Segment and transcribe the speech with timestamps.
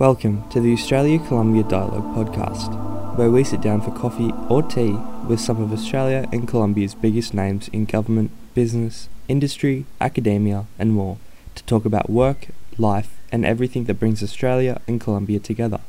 [0.00, 2.72] Welcome to the Australia Colombia Dialogue podcast,
[3.18, 4.96] where we sit down for coffee or tea
[5.28, 11.18] with some of Australia and Colombia's biggest names in government, business, industry, academia, and more
[11.54, 15.80] to talk about work, life, and everything that brings Australia and Colombia together.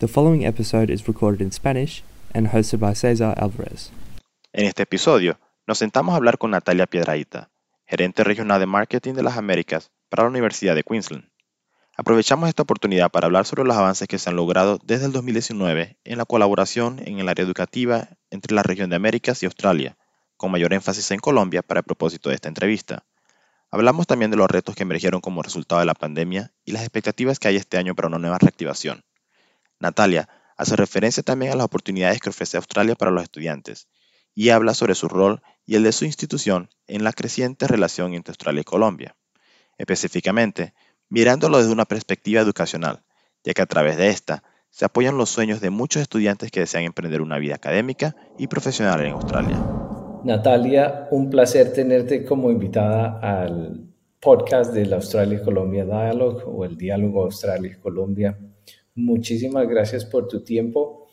[0.00, 2.02] The following episode is recorded in Spanish
[2.34, 3.92] and hosted by Cesar Alvarez.
[4.52, 5.38] En este episodio,
[5.68, 7.48] nos sentamos a hablar con Natalia Piedraíta,
[7.86, 11.28] gerente regional de marketing de las Américas para la Universidad de Queensland.
[11.98, 15.96] Aprovechamos esta oportunidad para hablar sobre los avances que se han logrado desde el 2019
[16.04, 19.96] en la colaboración en el área educativa entre la región de Américas y Australia,
[20.36, 23.06] con mayor énfasis en Colombia para el propósito de esta entrevista.
[23.70, 27.38] Hablamos también de los retos que emergieron como resultado de la pandemia y las expectativas
[27.38, 29.02] que hay este año para una nueva reactivación.
[29.80, 33.88] Natalia hace referencia también a las oportunidades que ofrece Australia para los estudiantes
[34.34, 38.32] y habla sobre su rol y el de su institución en la creciente relación entre
[38.32, 39.16] Australia y Colombia.
[39.78, 40.74] Específicamente,
[41.08, 43.02] mirándolo desde una perspectiva educacional,
[43.44, 46.84] ya que a través de esta se apoyan los sueños de muchos estudiantes que desean
[46.84, 49.58] emprender una vida académica y profesional en Australia.
[50.24, 53.86] Natalia, un placer tenerte como invitada al
[54.20, 58.36] podcast del Australia-Colombia Dialogue o el Diálogo Australia-Colombia.
[58.94, 61.06] Muchísimas gracias por tu tiempo.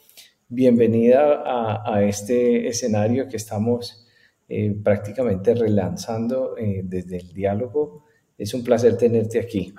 [0.48, 1.44] Bienvenida
[1.86, 4.08] a, este escenario que estamos
[4.50, 8.04] eh, prácticamente relanzando eh, desde el diálogo
[8.38, 9.74] es un placer tenerte aquí.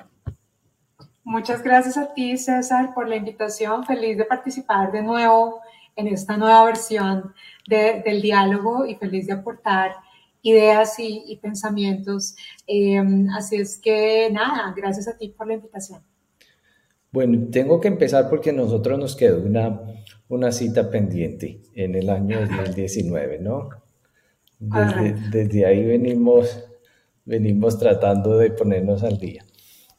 [1.25, 3.85] Muchas gracias a ti, César, por la invitación.
[3.87, 5.61] Feliz de participar de nuevo
[5.97, 7.33] en esta nueva versión
[7.67, 9.93] del diálogo y feliz de aportar
[10.43, 12.37] ideas y, pensamientos.
[12.67, 16.03] Em, así es que nada, gracias a ti por la invitación.
[17.11, 19.81] Bueno, tengo que empezar porque nosotros nos quedó una,
[20.29, 23.71] una cita pendiente en el año 2019, ¿no?
[24.59, 26.65] Desde, desde ahí venimos
[27.27, 29.45] venimos tratando de ponernos al día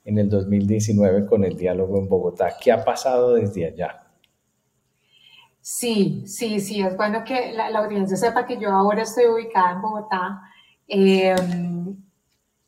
[0.05, 2.55] en el 2019 con el diálogo en Bogotá.
[2.61, 4.05] ¿Qué ha pasado desde allá?
[5.59, 9.81] Sí, sí, sí, es bueno que la, audiencia sepa que yo ahora estoy ubicada en
[9.81, 10.41] Bogotá,
[10.87, 11.97] em,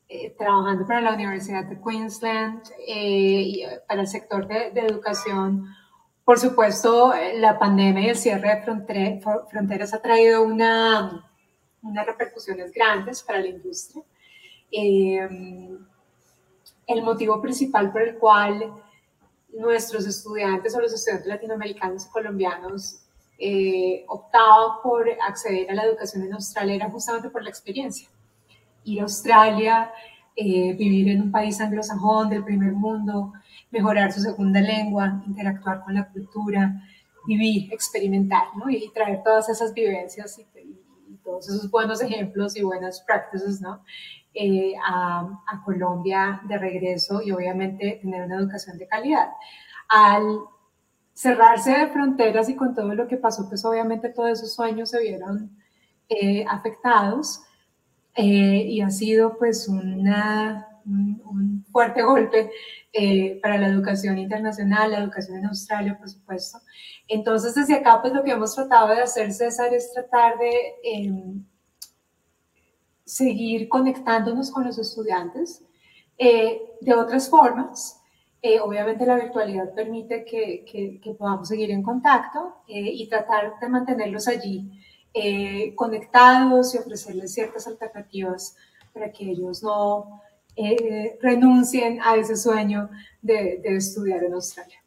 [0.10, 5.68] eh, trabajando para la Universidad de Queensland eh, y eh, para el sector de, educación.
[6.26, 11.24] Por supuesto, la pandemia y el cierre de fronteras ha traído una,
[11.84, 14.04] unas repercusiones grandes para la industria.
[16.88, 18.74] El motivo principal por el cual
[19.54, 23.00] nuestros estudiantes o los estudiantes latinoamericanos y colombianos
[23.40, 28.08] eh, optaban por acceder a la educación en Australia era justamente por la experiencia.
[28.84, 29.92] Ir a Australia,
[30.36, 33.34] eh, vivir en un país anglosajón del primer mundo,
[33.70, 36.82] mejorar su segunda lengua, interactuar con la cultura,
[37.28, 38.70] vivir, experimentar, ¿no?
[38.70, 43.84] Y, traer todas esas vivencias y, y, todos esos buenos ejemplos y buenas prácticas, ¿no?
[44.40, 45.28] Eh, a,
[45.66, 49.30] Colombia de regreso y obviamente tener una educación de calidad.
[49.90, 50.42] Al
[51.14, 55.02] cerrarse de fronteras y con todo lo que pasó, pues obviamente todos esos sueños se
[55.02, 55.58] vieron
[56.08, 57.42] eh, afectados
[58.16, 62.52] eh, y ha sido pues una, un, fuerte golpe
[63.42, 66.60] para la educación internacional, la educación en Australia, por supuesto.
[67.08, 70.52] Entonces, desde acá, pues lo que hemos tratado de hacer, César, es tratar de
[70.84, 71.44] em,
[73.08, 75.64] seguir conectándonos con los estudiantes
[76.18, 78.02] eh, de otras formas.
[78.42, 80.66] Eh, obviamente la virtualidad permite que,
[81.02, 84.70] que, podamos seguir en contacto eh, y tratar de mantenerlos allí
[85.76, 88.56] conectados y ofrecerles ciertas alternativas
[88.94, 90.22] para que ellos no
[91.20, 92.88] renuncien a ese sueño
[93.20, 94.78] de, de estudiar en Australia.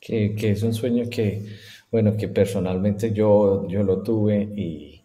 [0.00, 1.44] Que, que, es un sueño que,
[1.90, 4.99] bueno, que personalmente yo, yo lo tuve y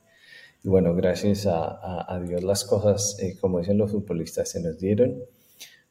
[0.65, 5.23] bueno, gracias a, Dios las cosas, eh, como dicen los futbolistas, se nos dieron.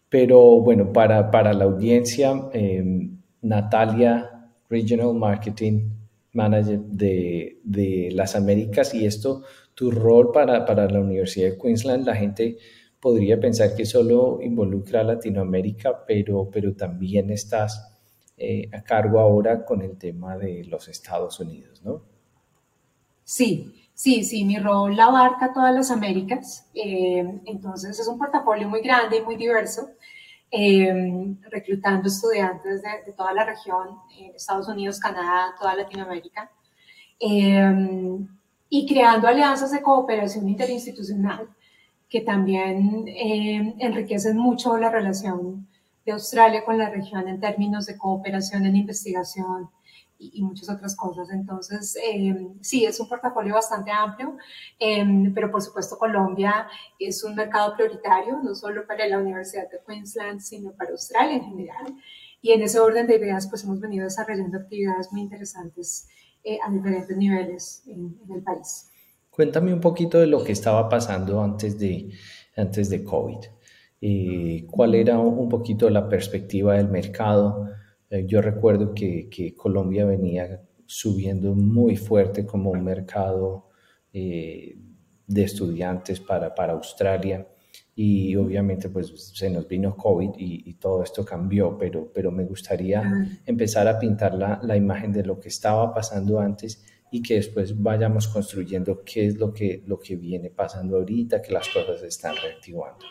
[0.09, 5.91] Pero bueno, para, para la audiencia, em, Natalia, Regional Marketing
[6.33, 9.43] Manager de, de, las Américas, y esto,
[9.75, 12.59] tu rol para, para la Universidad de Queensland, la gente
[13.01, 17.95] podría pensar que solo involucra a Latinoamérica, pero, pero también estás
[18.37, 22.03] eh, a cargo ahora con el tema de los Estados Unidos, ¿no?
[23.23, 28.81] Sí, Sí, sí, mi rol abarca todas las Américas, eh, entonces es un portafolio muy
[28.81, 29.89] grande y muy diverso,
[30.51, 36.51] eh, reclutando estudiantes de, toda la región, eh, Estados Unidos, Canadá, toda Latinoamérica,
[37.21, 41.49] y creando alianzas de cooperación interinstitucional
[42.09, 43.07] que también
[43.79, 45.69] enriquecen mucho la relación
[46.05, 49.71] de Australia con la región en términos de cooperación en investigación,
[50.33, 51.29] y, muchas otras cosas.
[51.31, 54.37] Entonces, em, sí, es un portafolio bastante amplio,
[54.79, 56.67] em, pero por supuesto Colombia
[56.99, 61.45] es un mercado prioritario, no solo para la Universidad de Queensland, sino para Australia en
[61.45, 61.95] general.
[62.43, 66.07] y en ese orden de ideas pues hemos venido desarrollando actividades muy interesantes
[66.47, 68.91] eh, a diferentes niveles en, el país.
[69.31, 72.11] Cuéntame un poquito de lo que estaba pasando antes de,
[72.55, 73.39] antes de COVID.
[74.03, 77.67] Eh, ¿Cuál era un poquito la perspectiva del mercado?
[78.15, 83.71] Eh, yo recuerdo que, que, Colombia venía subiendo muy fuerte como un mercado
[84.13, 87.49] de estudiantes para, para Australia
[87.97, 93.03] y obviamente pues se nos vino COVID y, todo esto cambió, pero, pero me gustaría
[93.45, 97.81] empezar a pintar la, la, imagen de lo que estaba pasando antes y que después
[97.81, 102.09] vayamos construyendo qué es lo que, lo que viene pasando ahorita, que las cosas se
[102.09, 103.05] están reactivando.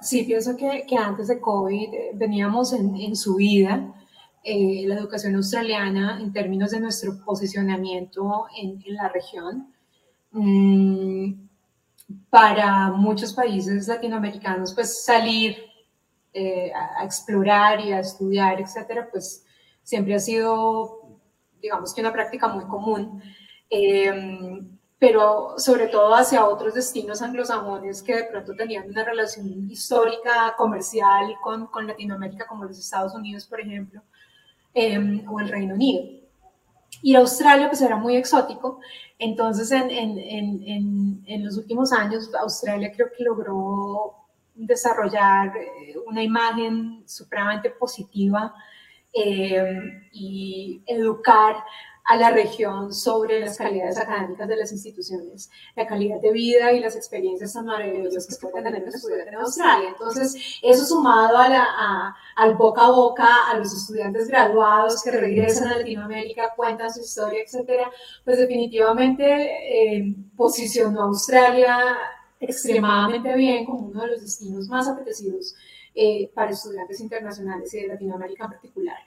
[0.00, 3.92] Sí, pienso que, que antes de COVID eh, veníamos en, en subida.
[4.48, 9.74] Eh, la educación australiana en términos de nuestro posicionamiento en, la región.
[10.30, 11.32] Mm,
[12.30, 15.56] para muchos países latinoamericanos, pues salir
[16.32, 19.44] eh, a, explorar y a estudiar, etcétera, pues
[19.82, 21.18] siempre ha sido,
[21.60, 23.20] digamos que una práctica muy común.
[25.08, 31.36] Pero sobre todo hacia otros destinos anglosajones que de pronto tenían una relación histórica, comercial
[31.40, 34.02] con, con Latinoamérica, como los Estados Unidos, por ejemplo,
[34.74, 36.02] em, o el Reino Unido.
[37.02, 38.80] Ir a Australia pues era muy exótico,
[39.16, 44.12] entonces en, en, en, en los últimos años Australia creo que logró
[44.56, 48.52] desarrollar eh, una imagen supremamente positiva
[49.12, 51.54] eh, y educar
[52.06, 56.78] a la región sobre las calidades académicas de las instituciones, la calidad de vida y
[56.78, 59.88] las experiencias tan maravillosas que pueden tener los estudiantes en Australia.
[59.88, 65.78] Entonces, eso sumado a al boca a boca, a los estudiantes graduados que regresan a
[65.78, 67.90] Latinoamérica, cuentan su historia, etcétera,
[68.24, 71.78] pues definitivamente eh, posicionó a Australia
[72.38, 75.54] extremadamente bien como uno de los destinos más apetecidos
[75.94, 78.98] eh, para estudiantes internacionales y de Latinoamérica en particular.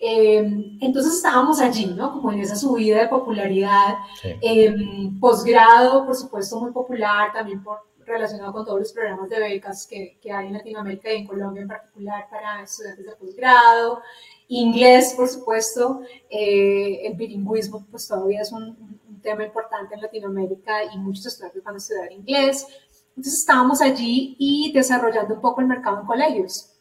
[0.00, 2.12] Eh, entonces estábamos allí, ¿no?
[2.12, 3.94] Como en esa subida de popularidad.
[4.22, 4.74] Eh,
[5.20, 10.18] posgrado, por supuesto, muy popular, también por, relacionado con todos los programas de becas que,
[10.22, 14.00] que hay en Latinoamérica y en Colombia en particular para estudiantes de posgrado.
[14.48, 18.64] Inglés, por supuesto, eh, el bilingüismo, pues todavía es un,
[19.08, 22.66] un, tema importante en Latinoamérica y muchos estudiantes van a estudiar inglés.
[23.10, 26.72] Entonces estábamos allí y desarrollando un poco el mercado en colegios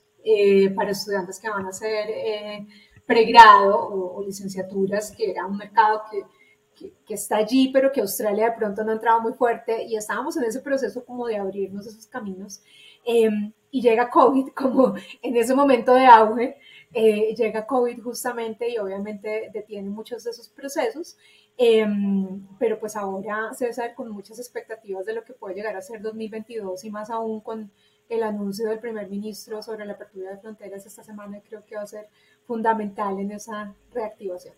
[0.75, 2.05] para estudiantes que van a hacer
[3.07, 8.57] pregrado o, licenciaturas, que era un mercado que, que, está allí, pero que Australia de
[8.57, 12.61] pronto no entraba muy fuerte y estábamos en ese proceso como de abrirnos esos caminos.
[13.05, 16.57] Em, y llega COVID como en ese momento de auge,
[16.93, 21.17] eh, llega COVID justamente y obviamente detiene muchos de esos procesos,
[21.57, 26.01] em, pero pues ahora César con muchas expectativas de lo que puede llegar a ser
[26.01, 27.71] 2022 y más aún con
[28.09, 31.81] el anuncio del primer ministro sobre la apertura de fronteras esta semana creo que va
[31.81, 32.07] a ser
[32.47, 34.55] fundamental en esa reactivación.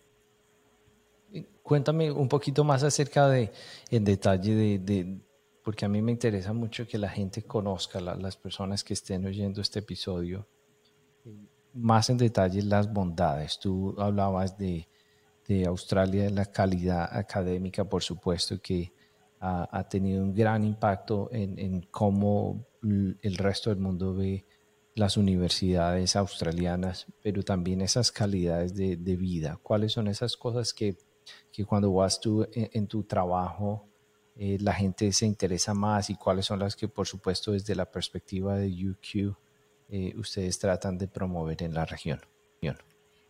[1.62, 3.52] Cuéntame un poquito más acerca de,
[3.90, 5.20] en detalle de,
[5.62, 9.60] porque a mí me interesa mucho que la gente conozca, las personas que estén oyendo
[9.60, 10.46] este episodio,
[11.74, 13.58] más en detalle las bondades.
[13.58, 14.88] Tú hablabas de,
[15.46, 18.92] de Australia, de la calidad académica, por supuesto, que
[19.40, 24.44] ha, tenido un gran impacto en, en, cómo el resto del mundo ve
[24.94, 29.58] las universidades australianas, pero también esas calidades de, vida.
[29.62, 30.96] ¿Cuáles son esas cosas que,
[31.52, 33.86] que cuando vas tú en, tu trabajo
[34.36, 37.90] eh, la gente se interesa más y cuáles son las que, por supuesto, desde la
[37.90, 39.36] perspectiva de UQ,
[39.88, 42.20] eh, ustedes tratan de promover en la región?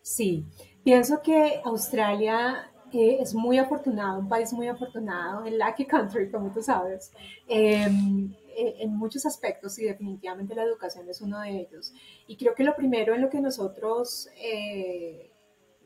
[0.03, 0.47] Sí,
[0.83, 6.51] pienso que Australia eh, es muy afortunado, un país muy afortunado, el lucky country, como
[6.51, 7.13] tú sabes.
[7.49, 11.95] Em, eh, en muchos aspectos y definitivamente la educación es uno de ellos.
[12.27, 15.31] Y creo que lo primero en lo que nosotros, eh,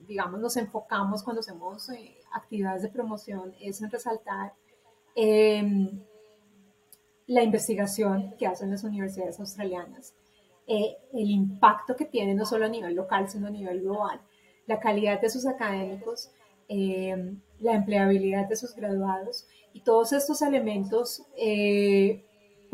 [0.08, 4.54] digamos, nos enfocamos cuando hacemos eh, actividades de promoción es en resaltar
[5.14, 6.02] em,
[7.26, 10.14] la investigación que hacen las universidades australianas,
[10.66, 14.20] el impacto que tienen no solo a nivel local, sino a nivel global,
[14.66, 16.32] la calidad de sus académicos,
[16.68, 21.26] em, la empleabilidad de sus graduados y todos estos elementos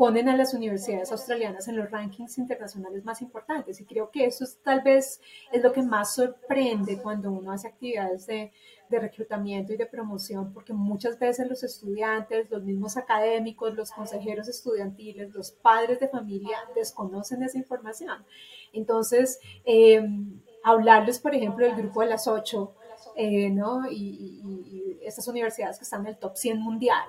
[0.01, 3.79] ponen a las universidades australianas en los rankings internacionales más importantes.
[3.79, 5.21] Y creo que eso es, tal vez
[5.51, 8.51] es lo que más sorprende cuando uno hace actividades de,
[8.89, 15.35] reclutamiento y de promoción, porque muchas veces los estudiantes, los mismos académicos, los consejeros estudiantiles,
[15.35, 18.25] los padres de familia desconocen esa información.
[18.73, 22.73] Entonces, em, hablarles, por ejemplo, del grupo de las ocho,
[23.15, 23.89] eh, ¿no?
[23.89, 27.05] Y, y, y, estas universidades que están en el top 100 mundial.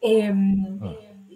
[0.00, 0.32] Eh,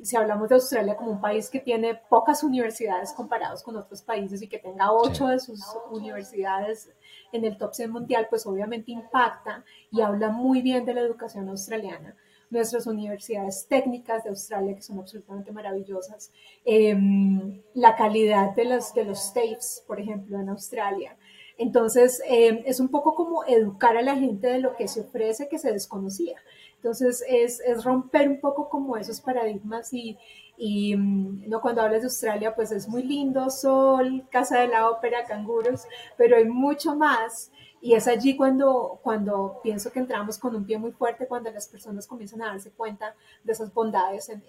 [0.03, 4.43] si hablamos de Australia como un país que tiene pocas universidades comparados con otros países
[4.43, 5.61] y que tenga ocho de sus
[5.91, 6.91] universidades
[7.33, 11.49] en el top 100 mundial, pues obviamente impacta y habla muy bien de la educación
[11.49, 12.17] australiana.
[12.51, 16.33] Nuestras universidades técnicas de Australia, que son absolutamente maravillosas,
[16.65, 21.17] em, la calidad de los, de los TAFEs, por ejemplo, en Australia.
[21.59, 25.49] Entonces, em, es un poco como educar a la gente de lo que se ofrece
[25.49, 26.37] que se desconocía.
[26.77, 30.17] Entonces, es, es romper un poco como esos paradigmas y,
[30.57, 34.89] y mm, no cuando hablas de Australia, pues es muy lindo, sol, casa de la
[34.89, 35.83] ópera, canguros,
[36.17, 37.51] pero hay mucho más.
[37.81, 41.69] Y es allí cuando, cuando pienso que entramos con un pie muy fuerte, cuando las
[41.69, 44.43] personas comienzan a darse cuenta de esas bondades en,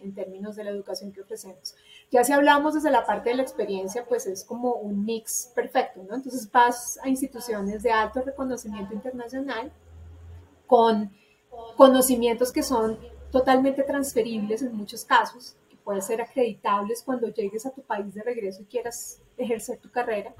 [0.00, 1.74] en, términos de la educación que ofrecemos.
[2.10, 6.02] Ya si hablamos desde la parte de la experiencia, pues es como un mix perfecto,
[6.02, 6.14] ¿no?
[6.16, 9.72] Entonces vas a instituciones de alto reconocimiento internacional
[10.66, 11.10] con
[11.76, 12.98] conocimientos que son
[13.30, 18.22] totalmente transferibles en muchos casos, que pueden ser acreditables cuando llegues a tu país de
[18.22, 20.34] regreso y quieras ejercer tu carrera,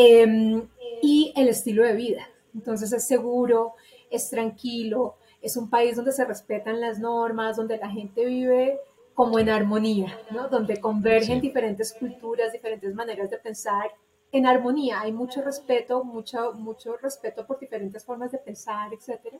[0.00, 0.68] em,
[1.02, 2.28] y el estilo de vida.
[2.54, 3.74] Entonces es seguro,
[4.10, 8.78] es tranquilo, es un país donde se respetan las normas, donde la gente vive
[9.14, 10.48] como en armonía, ¿no?
[10.48, 13.90] donde convergen diferentes culturas, diferentes maneras de pensar
[14.30, 15.00] en armonía.
[15.00, 19.38] Hay mucho respeto, mucho, mucho respeto por diferentes formas de pensar, etcétera.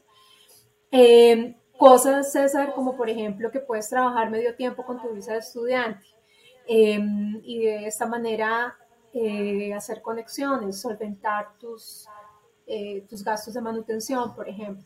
[0.91, 5.39] Eh, cosas, César, como por ejemplo que puedes trabajar medio tiempo con tu visa de
[5.39, 6.05] estudiante
[6.67, 8.77] em, y de esta manera
[9.13, 12.07] eh, hacer conexiones, solventar tus,
[12.67, 14.85] eh, tus gastos de manutención, por ejemplo.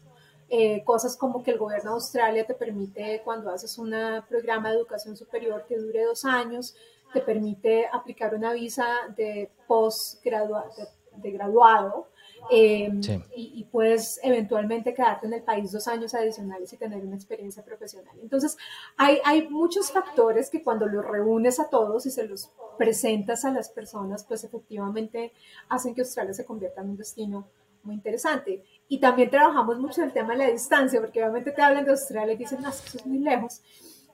[0.48, 3.94] Eh, cosas como que el gobierno de Australia te permite, cuando haces un
[4.28, 6.74] programa de educación superior que dure dos años,
[7.12, 8.86] te permite aplicar una visa
[9.16, 10.70] de postgraduado,
[11.16, 12.08] de graduado
[12.50, 13.00] Em,
[13.34, 18.14] y, puedes eventualmente quedarte en el país dos años adicionales y tener una experiencia profesional.
[18.20, 18.56] Entonces,
[18.96, 23.50] hay, hay muchos factores que cuando los reúnes a todos y se los presentas a
[23.50, 25.32] las personas, pues efectivamente
[25.68, 27.46] hacen que Australia se convierta en un destino
[27.82, 28.62] muy interesante.
[28.88, 32.34] Y también trabajamos mucho el tema de la distancia, porque obviamente te hablan de Australia
[32.34, 33.62] y dicen, no, eso es muy lejos.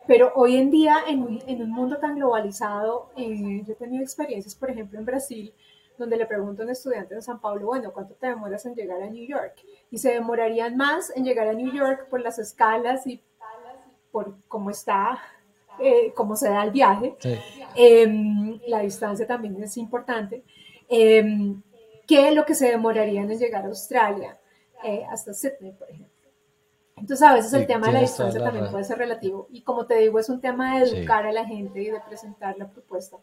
[0.06, 4.02] Pero hoy en día, en un, en un mundo tan globalizado, eh, yo he tenido
[4.02, 5.52] experiencias, por ejemplo, en Brasil,
[5.98, 9.02] donde le pregunto a un estudiante de San Pablo, bueno, ¿cuánto te demoras en llegar
[9.02, 9.54] a New York?
[9.90, 13.22] Y se demorarían más en llegar a New York por las escalas y
[14.12, 15.18] por cómo está,
[15.80, 17.16] eh, cómo se da el viaje.
[17.74, 20.44] Em, la distancia también es importante.
[20.88, 21.54] Eh,
[22.06, 24.38] que lo que se demorarían en llegar a Australia,
[24.82, 26.08] eh, hasta Sydney, por ejemplo.
[26.96, 29.46] Entonces, a veces el tema de la distancia también puede ser relativo.
[29.50, 32.56] Y como te digo, es un tema de educar a la gente y de presentar
[32.56, 33.18] la propuesta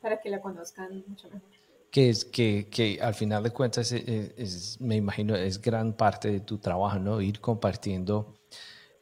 [0.00, 1.59] para que la conozcan mucho mejor
[1.90, 6.40] que es que, que, al final de cuentas es, me imagino es gran parte de
[6.40, 7.20] tu trabajo, ¿no?
[7.20, 8.34] Ir compartiendo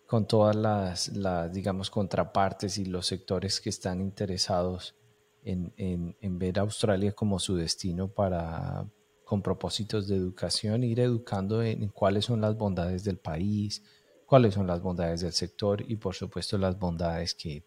[0.06, 4.94] con todas las, las digamos, contrapartes y los sectores que están interesados
[5.42, 8.86] en, en, en, ver a Australia como su destino para,
[9.24, 13.82] con propósitos de educación, ir educando en cuáles son las bondades del país,
[14.24, 17.62] cuáles son las bondades del sector y por supuesto las bondades que,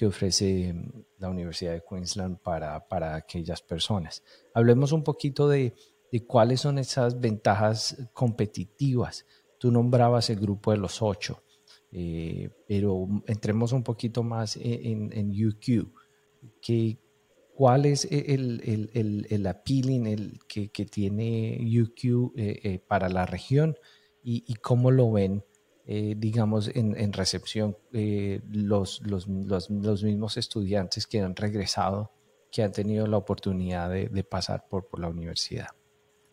[0.00, 4.22] que ofrece mm, la Universidad de Queensland para, para aquellas personas.
[4.54, 5.74] Hablemos un poquito de,
[6.10, 9.26] de, cuáles son esas ventajas competitivas.
[9.58, 11.42] Tú nombrabas el grupo de los ocho,
[11.92, 15.92] eh, pero entremos un poquito más e, en, en UQ.
[16.62, 16.96] Que,
[17.52, 23.10] ¿Cuál es el, el, el, el appealing el que, que tiene UQ eh, eh, para
[23.10, 23.76] la región
[24.22, 25.44] y, y, cómo lo ven
[25.92, 32.12] eh, digamos, en, recepción eh, los, los, los, mismos estudiantes que han regresado,
[32.52, 35.66] que han tenido la oportunidad de, pasar por, por la universidad?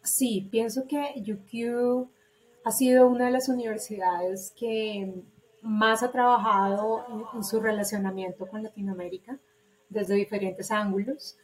[0.03, 2.07] Sí, pienso que UQ
[2.65, 5.23] ha sido una de las universidades que
[5.63, 9.39] más ha trabajado en, su relacionamiento con Latinoamérica
[9.89, 11.35] desde diferentes ángulos.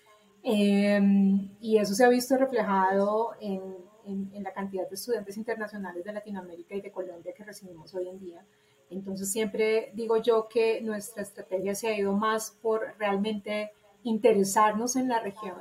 [0.44, 3.60] Em, y eso se ha visto reflejado en
[4.06, 8.20] en, la cantidad de estudiantes internacionales de Latinoamérica y de Colombia que recibimos hoy en
[8.20, 8.46] día.
[8.90, 13.72] Entonces siempre digo yo que nuestra estrategia se ha ido más por realmente
[14.04, 15.56] interesarnos en la región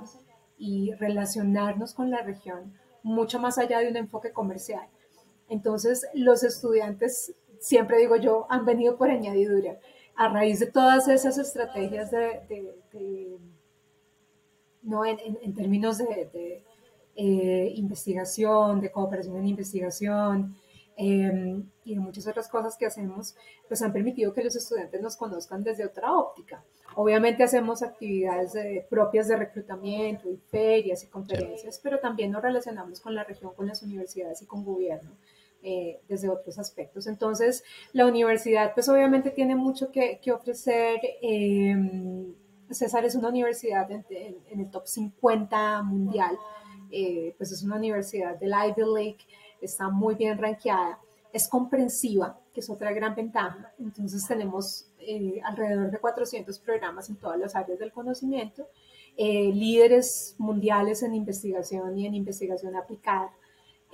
[0.58, 4.86] y relacionarnos con la región, mucho más allá de un enfoque comercial.
[5.48, 9.78] Entonces los estudiantes, siempre digo yo, han venido por añadidura.
[10.14, 12.68] A raíz de todas esas estrategias de,
[14.82, 16.64] no en, en, términos de,
[17.16, 20.56] eh, investigación, de cooperación en investigación
[20.96, 23.34] em, y de muchas otras cosas que hacemos,
[23.68, 26.64] pues han permitido que los estudiantes nos conozcan desde otra óptica.
[26.94, 28.52] Obviamente hacemos actividades
[28.90, 33.66] propias de reclutamiento y ferias y conferencias, pero también nos relacionamos con la región, con
[33.66, 35.10] las universidades y con gobierno
[35.64, 37.06] eh, desde otros aspectos.
[37.06, 40.98] Entonces, la universidad pues obviamente tiene mucho que, ofrecer.
[41.22, 42.34] Em,
[42.68, 44.04] César es una universidad en,
[44.50, 46.36] el top 50 mundial,
[46.92, 49.18] eh, pues es una universidad del Ivy League,
[49.60, 50.98] está muy bien rankeada,
[51.32, 53.72] es comprensiva, que es otra gran ventaja.
[53.78, 58.68] Entonces tenemos eh, alrededor de 400 programas en todas las áreas del conocimiento,
[59.16, 63.30] líderes mundiales en investigación y en investigación aplicada.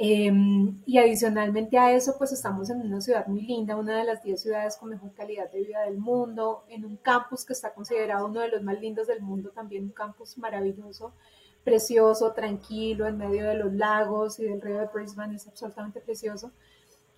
[0.01, 4.23] Em, y adicionalmente a eso, pues estamos en una ciudad muy linda, una de las
[4.23, 8.27] 10 ciudades con mejor calidad de vida del mundo, en un campus que está considerado
[8.27, 11.15] uno de los más lindos del mundo, también un campus maravilloso,
[11.69, 16.53] precioso, tranquilo, en medio de los lagos y del río de Brisbane, es absolutamente precioso.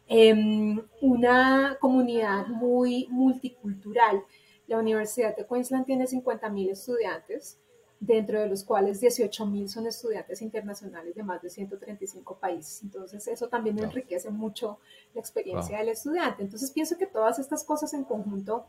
[0.07, 4.25] Em, una comunidad muy multicultural.
[4.67, 7.59] La Universidad de Queensland tiene 50.000 estudiantes
[8.01, 12.83] dentro de los cuales 18.000 son estudiantes internacionales de más de 135 países.
[12.83, 14.81] Entonces, eso también enriquece mucho
[15.15, 16.43] la experiencia del estudiante.
[16.43, 18.67] Entonces, pienso que todas estas cosas en conjunto,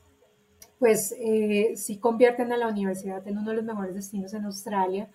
[0.80, 5.10] pues eh, sí convierten a la universidad en uno de los mejores destinos en Australia.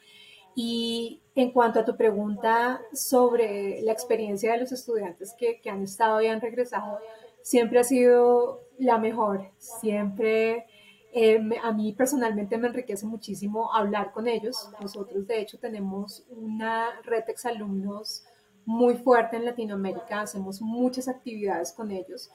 [0.56, 5.82] Y en cuanto a tu pregunta sobre la experiencia de los estudiantes que, que han
[5.82, 6.98] estado y han regresado,
[7.42, 9.50] siempre ha sido la mejor.
[9.58, 10.66] Siempre
[11.12, 14.68] eh, a mí personalmente me enriquece muchísimo hablar con ellos.
[14.80, 18.24] Nosotros, de hecho, tenemos una red de exalumnos
[18.66, 22.30] muy fuerte en Latinoamérica, hacemos muchas actividades con ellos.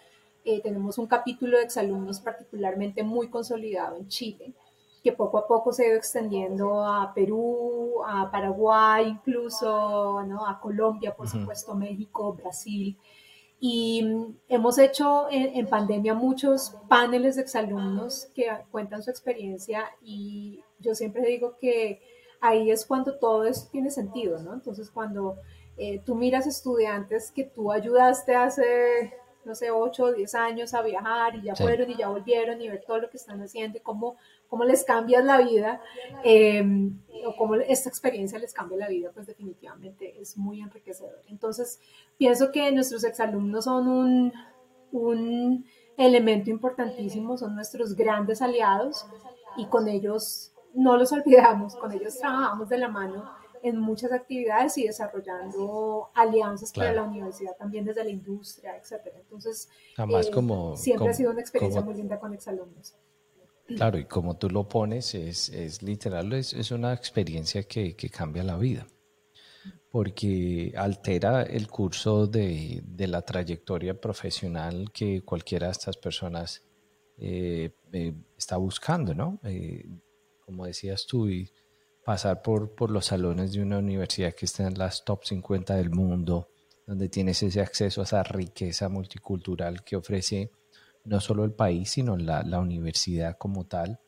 [0.45, 4.53] Eh, tenemos un capítulo de exalumnos particularmente muy consolidado en Chile,
[5.03, 10.45] que poco a poco se ha ido extendiendo a Perú, a Paraguay, incluso ¿no?
[10.47, 12.97] a Colombia, por supuesto, México, Brasil.
[13.59, 14.03] Y
[14.47, 21.23] hemos hecho en, pandemia muchos paneles de exalumnos que cuentan su experiencia y yo siempre
[21.27, 22.01] digo que
[22.39, 24.53] ahí es cuando todo eso tiene sentido, ¿no?
[24.53, 25.37] Entonces cuando
[25.77, 29.13] eh, tú miras estudiantes que tú ayudaste hace,
[29.45, 32.67] no sé, 8 o 10 años a viajar y ya fueron y ya volvieron y
[32.67, 34.17] ver todo lo que están haciendo y cómo
[34.51, 35.81] cómo les cambias la vida
[36.25, 41.21] em, o cómo esta experiencia les cambia la vida, pues definitivamente es muy enriquecedor.
[41.29, 41.79] Entonces,
[42.17, 44.33] pienso que nuestros exalumnos son un,
[44.91, 49.05] un elemento importantísimo, son nuestros grandes aliados
[49.55, 53.23] y con ellos no los olvidamos, con ellos trabajamos de la mano
[53.63, 59.17] en muchas actividades y desarrollando alianzas para la universidad también desde la industria, etcétera.
[59.17, 62.97] Entonces, Además, eh, como, siempre ha sido una experiencia muy linda con exalumnos.
[63.75, 68.09] Claro, y como tú lo pones, es, es literal, es, es, una experiencia que, que,
[68.09, 68.87] cambia la vida,
[69.89, 76.63] porque altera el curso de, de la trayectoria profesional que cualquiera de estas personas
[77.17, 79.39] eh, eh, está buscando, ¿no?
[79.43, 79.85] Eh,
[80.43, 81.51] como decías tú, y
[82.03, 85.91] pasar por, por los salones de una universidad que está en las top 50 del
[85.91, 86.49] mundo,
[86.87, 90.51] donde tienes ese acceso a esa riqueza multicultural que ofrece
[91.03, 93.99] no solo el país, sino la, la universidad como tal,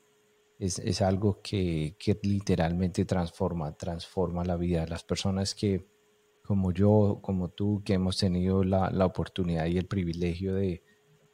[0.59, 5.87] es, es algo que, que, literalmente transforma, transforma la vida de las personas que,
[6.41, 10.83] como yo, como tú, que hemos tenido la, la oportunidad y el privilegio de,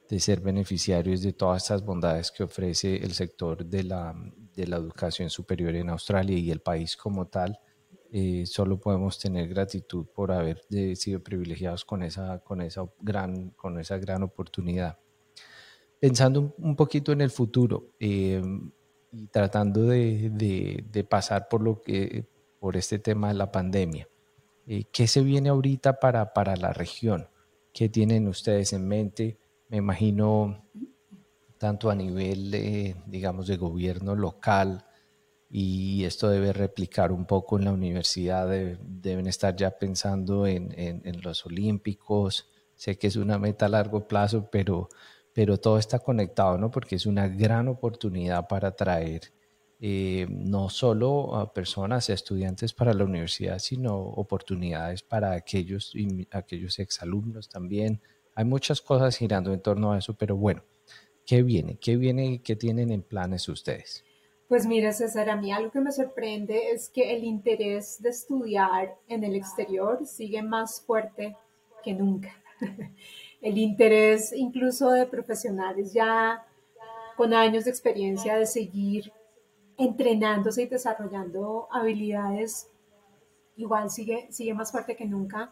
[0.10, 4.16] de, ser beneficiarios de todas estas bondades que ofrece el sector de la,
[4.56, 7.60] de la educación superior en Australia y el país como tal.
[8.12, 13.52] Eh, solo podemos tener gratitud por haber eh, sido privilegiados con esa, con, esa gran,
[13.52, 14.98] con esa gran oportunidad
[16.00, 18.42] pensando un, poquito en el futuro eh,
[19.12, 22.26] y tratando de, pasar por, lo que,
[22.60, 24.08] por este tema de la pandemia,
[24.68, 27.28] eh, ¿qué se viene ahorita para, para la región?
[27.74, 29.38] ¿Qué tienen ustedes en mente?
[29.68, 30.66] Me imagino
[31.58, 34.86] tanto a nivel, digamos, de gobierno local,
[35.50, 41.22] y esto debe replicar un poco en la universidad, deben estar ya pensando en, en,
[41.22, 44.90] los olímpicos, sé que es una meta a largo plazo, pero
[45.40, 46.70] pero todo está conectado, ¿no?
[46.70, 49.32] Porque es una gran oportunidad para atraer
[49.80, 55.94] eh, no solo a personas, a estudiantes para la universidad, sino oportunidades para aquellos,
[56.32, 58.02] aquellos exalumnos también.
[58.36, 60.62] Hay muchas cosas girando en torno a eso, pero bueno,
[61.26, 61.78] ¿qué viene?
[61.78, 64.04] ¿Qué viene qué tienen en planes ustedes?
[64.50, 68.98] Pues mira, César, a mí algo que me sorprende es que el interés de estudiar
[69.08, 71.38] en el exterior sigue más fuerte
[71.82, 72.36] que nunca.
[73.42, 76.46] el interés incluso de profesionales ya
[77.16, 79.12] con años de experiencia de seguir
[79.78, 82.70] entrenándose y desarrollando habilidades,
[83.56, 85.52] igual sigue, sigue más fuerte que nunca.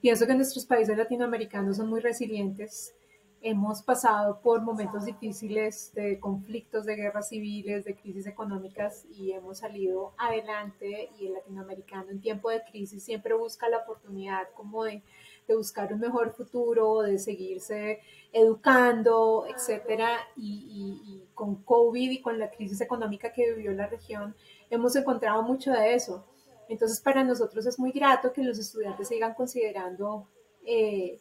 [0.00, 2.94] Pienso que nuestros países latinoamericanos son muy resilientes
[3.40, 9.58] hemos pasado por momentos difíciles de conflictos, de guerras civiles, de crisis económicas y hemos
[9.58, 15.02] salido adelante y el latinoamericano en tiempo de crisis siempre busca la oportunidad como de,
[15.48, 18.00] buscar un mejor futuro, de seguirse
[18.32, 20.18] educando, etcétera.
[20.36, 24.34] Y, y, con COVID y con la crisis económica que vivió la región,
[24.68, 26.26] hemos encontrado mucho de eso.
[26.68, 30.28] Entonces, para nosotros es muy grato que los estudiantes sigan considerando,
[30.66, 31.18] eh,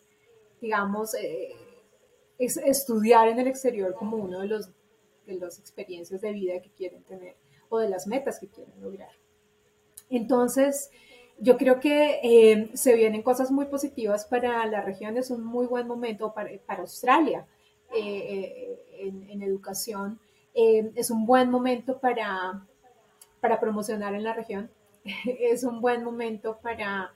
[0.60, 1.56] digamos, eh,
[2.38, 4.70] es estudiar en el exterior como uno de los
[5.28, 7.36] de las experiencias de vida que quieren tener
[7.70, 9.12] o de las metas que quieren lograr.
[10.10, 10.90] Entonces,
[11.38, 15.68] yo creo que eh, se vienen cosas muy positivas para la región, es un muy
[15.68, 17.46] buen momento para, para Australia
[17.94, 20.20] eh, eh, en, educación,
[20.54, 22.66] es un buen momento para,
[23.40, 24.72] para promocionar en la región,
[25.26, 27.12] es un buen momento para,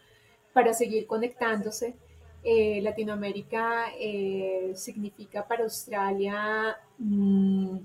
[0.54, 1.96] para seguir conectándose.
[2.44, 7.78] Eh, Latinoamérica eh, significa para Australia mm,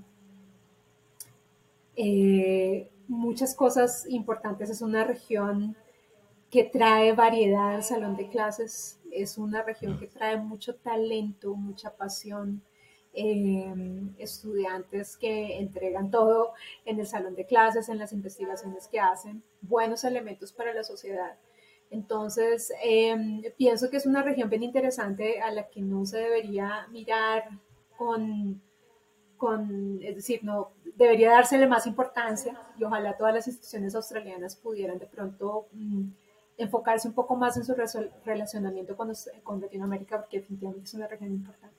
[1.95, 4.69] eh, muchas cosas importantes.
[4.69, 5.75] Es una región
[6.49, 11.95] que trae variedad al salón de clases, es una región que trae mucho talento, mucha
[11.95, 12.61] pasión.
[14.19, 16.53] estudiantes que entregan todo
[16.85, 21.35] en el salón de clases, en las investigaciones que hacen, buenos elementos para la sociedad
[21.89, 26.87] entonces, em, pienso que es una región bien interesante a la que no se debería
[26.91, 27.49] mirar
[27.97, 28.61] con,
[29.37, 34.99] con, es decir, no debería dársele más importancia y ojalá todas las instituciones australianas pudieran
[34.99, 36.09] de pronto mm,
[36.57, 37.75] enfocarse un poco más en su
[38.25, 39.11] relacionamiento con,
[39.43, 41.76] con Latinoamérica porque definitivamente es una región importante.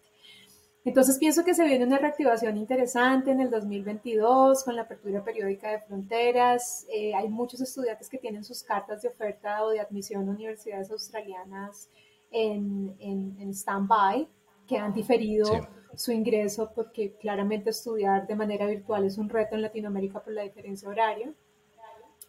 [0.85, 5.71] Entonces pienso que se viene una reactivación interesante en el 2022 con la apertura periódica
[5.71, 6.87] de fronteras.
[6.93, 10.91] Eh, hay muchos estudiantes que tienen sus cartas de oferta o de admisión a universidades
[10.91, 11.91] australianas
[12.31, 14.29] en, en, stand-by,
[14.67, 19.62] que han diferido su ingreso porque claramente estudiar de manera virtual es un reto en
[19.62, 21.33] Latinoamérica por la diferencia horaria.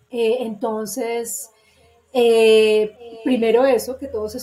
[0.09, 1.51] Eh, entonces,
[2.11, 4.33] eh, primero eso, que todos,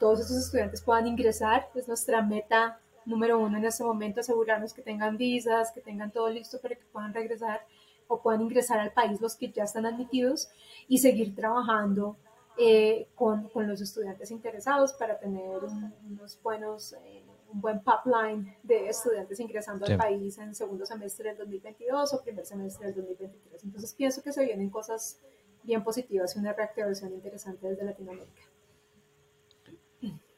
[0.00, 4.82] todos estos estudiantes puedan ingresar, es nuestra meta número uno en este momento, asegurarnos que
[4.82, 7.66] tengan visas, que tengan todo listo para que puedan regresar
[8.08, 10.48] o puedan ingresar al país los que ya están admitidos
[10.88, 12.16] y seguir trabajando
[12.56, 15.60] eh, con, con, los estudiantes interesados para tener
[16.06, 21.38] unos buenos, eh, un buen pipeline de estudiantes ingresando al país en segundo semestre del
[21.38, 23.64] 2022 o primer semestre del 2023.
[23.64, 25.18] Entonces pienso que se vienen cosas
[25.64, 28.53] bien positivas y una reactivación interesante desde Latinoamérica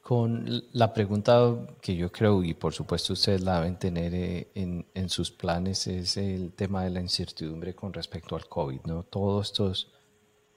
[0.07, 4.85] con la pregunta que yo creo, y por supuesto ustedes la deben tener eh, en,
[4.93, 9.03] en, sus planes, es el tema de la incertidumbre con respecto al COVID, ¿no?
[9.03, 9.91] Todos estos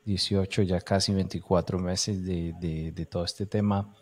[0.05, 3.93] 18, ya casi 24 meses de, de, de todo este tema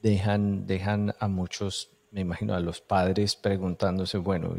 [0.00, 4.56] dejan, dejan a muchos, me imagino, a los padres preguntándose, bueno,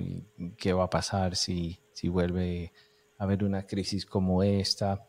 [0.55, 2.71] ¿qué va a pasar si, si vuelve
[3.17, 5.03] a haber una crisis como esta?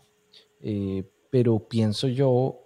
[0.62, 2.63] Eh, pero pienso yo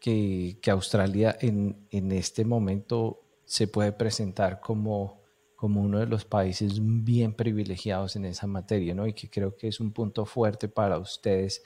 [0.00, 5.20] que, Australia en, este momento se puede presentar como,
[5.54, 9.06] como uno de los países bien privilegiados en esa materia, ¿no?
[9.06, 11.62] Y que creo que es un punto fuerte para ustedes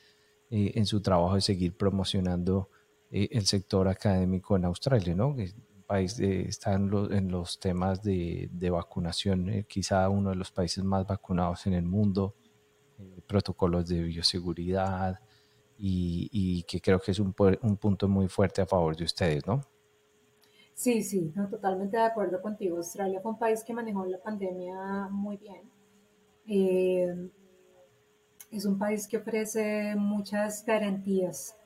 [0.51, 2.69] eh, en su trabajo de seguir promocionando
[3.11, 5.37] eh, el sector académico en Australia, ¿no?
[5.39, 5.55] El
[5.87, 6.91] país está en,
[7.31, 12.35] los temas de, vacunación, eh, quizá uno de los países más vacunados en el mundo,
[13.27, 15.21] protocolos de bioseguridad,
[15.79, 19.61] y, que creo que es un, un, punto muy fuerte a favor de ustedes, ¿no?
[20.75, 22.79] Sí, sí, no, totalmente de acuerdo contigo.
[22.79, 25.63] Australia fue un país que manejó la pandemia muy bien.
[26.47, 27.31] Eh,
[28.51, 31.57] es un país que ofrece muchas garantías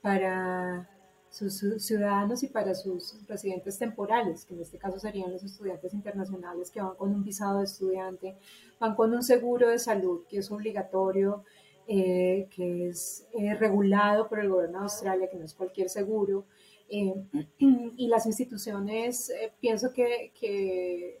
[0.00, 0.88] para
[1.30, 6.70] sus ciudadanos y para sus residentes temporales, que en este caso serían los estudiantes internacionales
[6.70, 8.36] que van con un visado de estudiante,
[8.78, 11.42] van con un seguro de salud que es obligatorio
[11.86, 16.46] eh, que es eh, regulado por el gobierno de Australia, que no es cualquier seguro.
[16.88, 17.14] Eh,
[17.58, 21.20] y las instituciones, pienso que, que,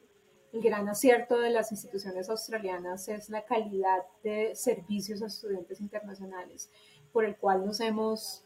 [0.52, 6.70] el gran acierto de las instituciones australianas es la calidad de servicios a estudiantes internacionales,
[7.12, 8.44] por el cual nos hemos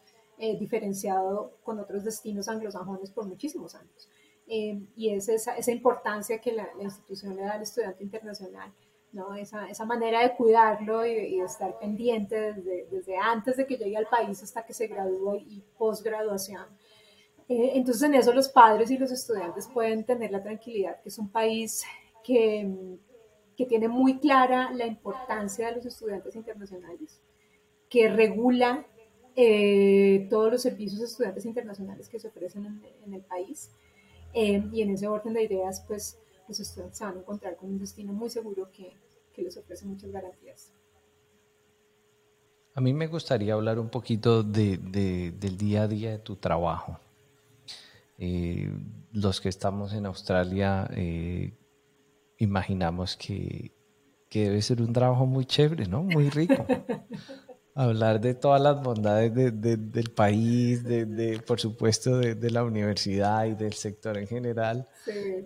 [0.59, 4.09] diferenciado con otros destinos anglosajones por muchísimos años.
[4.47, 8.73] y es esa, esa importancia que la, la institución le da al estudiante internacional
[9.13, 9.35] ¿no?
[9.35, 13.97] Esa, esa manera de cuidarlo y, de estar pendiente desde, desde, antes de que llegue
[13.97, 16.65] al país hasta que se gradúe y posgraduación.
[17.49, 21.19] Eh, entonces en eso los padres y los estudiantes pueden tener la tranquilidad que es
[21.19, 21.83] un país
[22.23, 22.71] que,
[23.57, 27.23] que tiene muy clara la importancia de los estudiantes internacionales,
[27.89, 28.87] que regula
[29.35, 33.71] eh, todos los servicios de estudiantes internacionales que se ofrecen en, en el país
[34.33, 36.19] Em, y en ese orden de ideas, pues
[36.49, 38.93] los estudiantes se van a encontrar con un destino muy seguro que,
[39.33, 40.73] que les ofrece muchas garantías.
[42.75, 46.99] A mí me gustaría hablar un poquito de, del día a día de tu trabajo.
[48.19, 48.71] Eh,
[49.13, 51.53] los que estamos en Australia eh,
[52.39, 53.73] imaginamos que,
[54.29, 56.03] que, debe ser un trabajo muy chévere, ¿no?
[56.03, 56.65] Muy rico.
[57.79, 63.55] Hablar de todas las bondades de, del país, de, por supuesto de, la universidad y
[63.55, 64.89] del sector en general.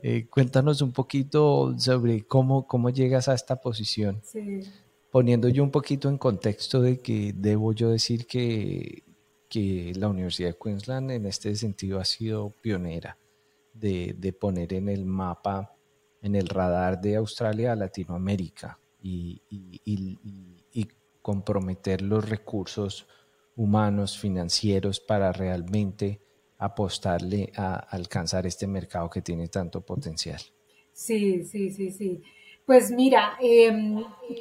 [0.02, 4.22] Eh, cuéntanos un poquito sobre cómo, cómo llegas a esta posición.
[4.24, 4.62] Sí.
[5.10, 9.02] Poniendo yo un poquito en contexto de que debo yo decir que,
[9.50, 13.18] que la Universidad de Queensland en este sentido ha sido pionera
[13.74, 15.74] de, poner en el mapa,
[16.22, 20.61] en el radar de Australia a Latinoamérica y, y, y,
[21.22, 23.06] comprometer los recursos
[23.56, 26.20] humanos, financieros para realmente
[26.58, 30.40] apostarle a alcanzar este mercado que tiene tanto potencial.
[30.92, 32.22] Sí, sí, sí, sí.
[32.64, 33.72] Pues mira, eh,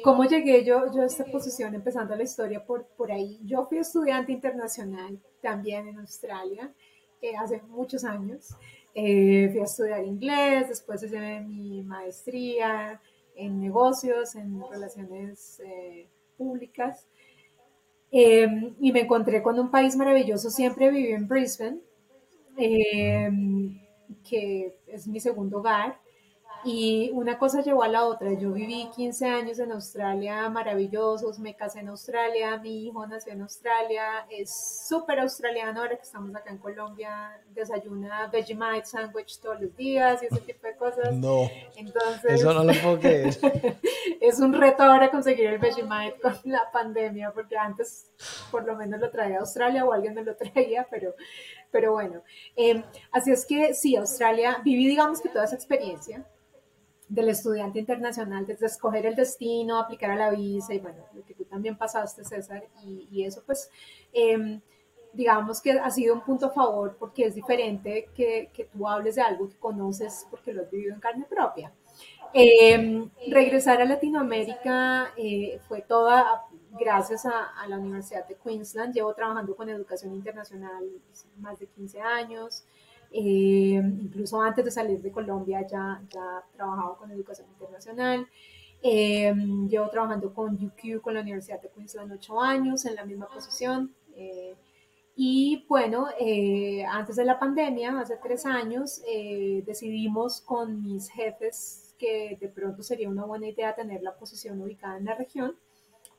[0.04, 3.40] ¿cómo llegué yo, yo a esta posición empezando la historia por, por ahí?
[3.44, 6.72] Yo fui estudiante internacional también en Australia
[7.20, 8.54] eh, hace muchos años.
[8.94, 13.00] Eh, fui a estudiar inglés, después hice mi maestría
[13.34, 16.08] en negocios, en relaciones eh,
[18.12, 20.50] Em, y me encontré con un país maravilloso.
[20.50, 21.78] Siempre viví en Brisbane,
[22.58, 23.80] em,
[24.28, 26.00] que es mi segundo hogar.
[26.64, 28.32] Y una cosa llevó a la otra.
[28.34, 33.42] Yo viví 15 años en Australia, maravillosos, me casé en Australia, mi hijo nació en
[33.42, 39.76] Australia, es súper australiano ahora que estamos acá en Colombia, desayuna Vegemite sandwich todos los
[39.76, 41.14] días y ese tipo de cosas.
[41.14, 43.36] No, Entonces, eso no lo puedo creer.
[44.20, 48.12] es un reto ahora conseguir el Vegemite con la pandemia, porque antes
[48.50, 51.14] por lo menos lo traía a Australia o alguien me lo traía, pero,
[51.72, 52.22] pero bueno.
[52.54, 56.24] Eh, así es que sí, Australia, viví digamos que toda esa experiencia
[57.12, 61.34] del estudiante internacional, desde escoger el destino, aplicar a la visa y bueno, lo que
[61.34, 63.70] tú también pasaste, César, y, eso pues,
[64.14, 64.62] em,
[65.12, 69.16] digamos que ha sido un punto a favor porque es diferente que, que, tú hables
[69.16, 71.70] de algo que conoces porque lo has vivido en carne propia.
[72.32, 76.44] Em, regresar a Latinoamérica eh, fue toda
[76.80, 78.94] gracias a, a, la Universidad de Queensland.
[78.94, 80.88] Llevo trabajando con educación internacional
[81.36, 82.64] más de 15 años.
[83.12, 88.26] Eh, incluso antes de salir de Colombia ya, ya trabajaba con educación internacional.
[88.82, 89.32] Eh,
[89.68, 93.94] llevo trabajando con UQ, con la Universidad de Queensland, ocho años en la misma posición.
[94.16, 94.54] Eh,
[95.14, 96.06] y bueno,
[96.88, 99.02] antes de la pandemia, hace tres años,
[99.66, 104.96] decidimos con mis jefes que de pronto sería una buena idea tener la posición ubicada
[104.96, 105.54] en la región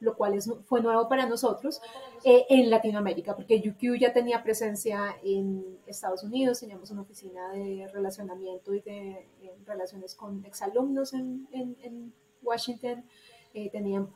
[0.03, 1.81] lo cual es, fue nuevo para nosotros
[2.23, 7.87] eh, en Latinoamérica, porque UQ ya tenía presencia en Estados Unidos, teníamos una oficina de
[7.91, 9.25] relacionamiento y de,
[9.65, 13.05] relaciones con exalumnos en, en, Washington,
[13.53, 13.71] eh,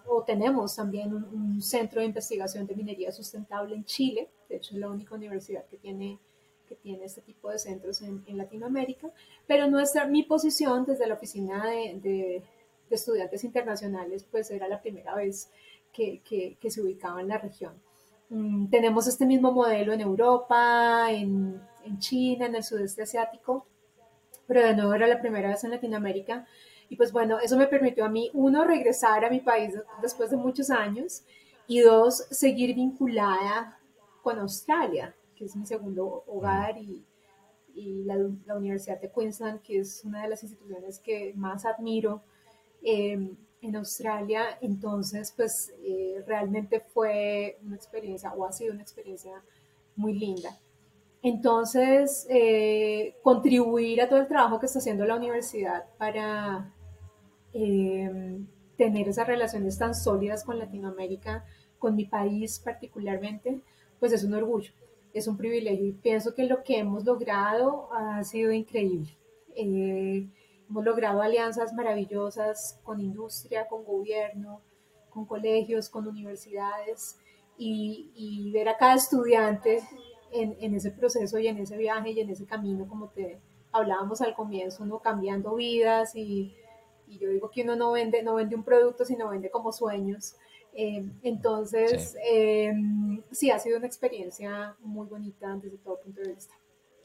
[0.08, 4.82] o tenemos también un, centro de investigación de minería sustentable en Chile, de hecho es
[4.82, 6.20] la única universidad que tiene
[6.68, 9.10] que tiene este tipo de centros en, en Latinoamérica,
[9.48, 12.44] pero nuestra, mi posición desde la oficina de, de,
[12.90, 15.50] de estudiantes internacionales, pues era la primera vez
[15.98, 17.74] que, se ubicaba en la región.
[18.30, 21.62] Mm, tenemos este mismo modelo en Europa, en,
[22.00, 23.66] China, en el sudeste asiático,
[24.46, 26.46] pero de nuevo era la primera vez en Latinoamérica.
[26.90, 30.38] Y pues bueno, eso me permitió a mí, uno, regresar a mi país después de
[30.38, 31.24] muchos años
[31.66, 33.80] y dos, seguir vinculada
[34.22, 37.04] con Australia, que es mi segundo hogar y,
[38.06, 38.16] la,
[38.56, 42.24] Universidad de Queensland, que es una de las instituciones que más admiro.
[42.82, 49.44] Eh, en Australia, entonces pues eh, realmente fue una experiencia o ha sido una experiencia
[49.96, 50.58] muy linda.
[51.24, 56.74] Entonces, eh, contribuir a todo el trabajo que está haciendo la universidad para
[57.54, 58.40] eh,
[58.78, 61.44] tener esas relaciones tan sólidas con Latinoamérica,
[61.80, 63.62] con mi país particularmente,
[64.00, 64.72] pues es un orgullo,
[65.14, 69.18] es un privilegio y pienso que lo que hemos logrado ha sido increíble.
[70.70, 74.62] Hemos logrado alianzas maravillosas con industria, con gobierno,
[75.10, 77.18] con colegios, con universidades
[77.58, 79.82] y, ver a cada estudiante
[80.32, 83.40] en, ese proceso y en ese viaje y en ese camino, como te
[83.72, 85.00] hablábamos al comienzo, ¿no?
[85.00, 86.56] cambiando vidas y,
[87.08, 90.36] yo digo que uno no vende, no vende un producto, sino vende como sueños.
[90.74, 92.18] Eh, entonces, sí.
[92.30, 92.74] Eh,
[93.32, 93.50] sí.
[93.50, 96.54] ha sido una experiencia muy bonita desde todo punto de vista.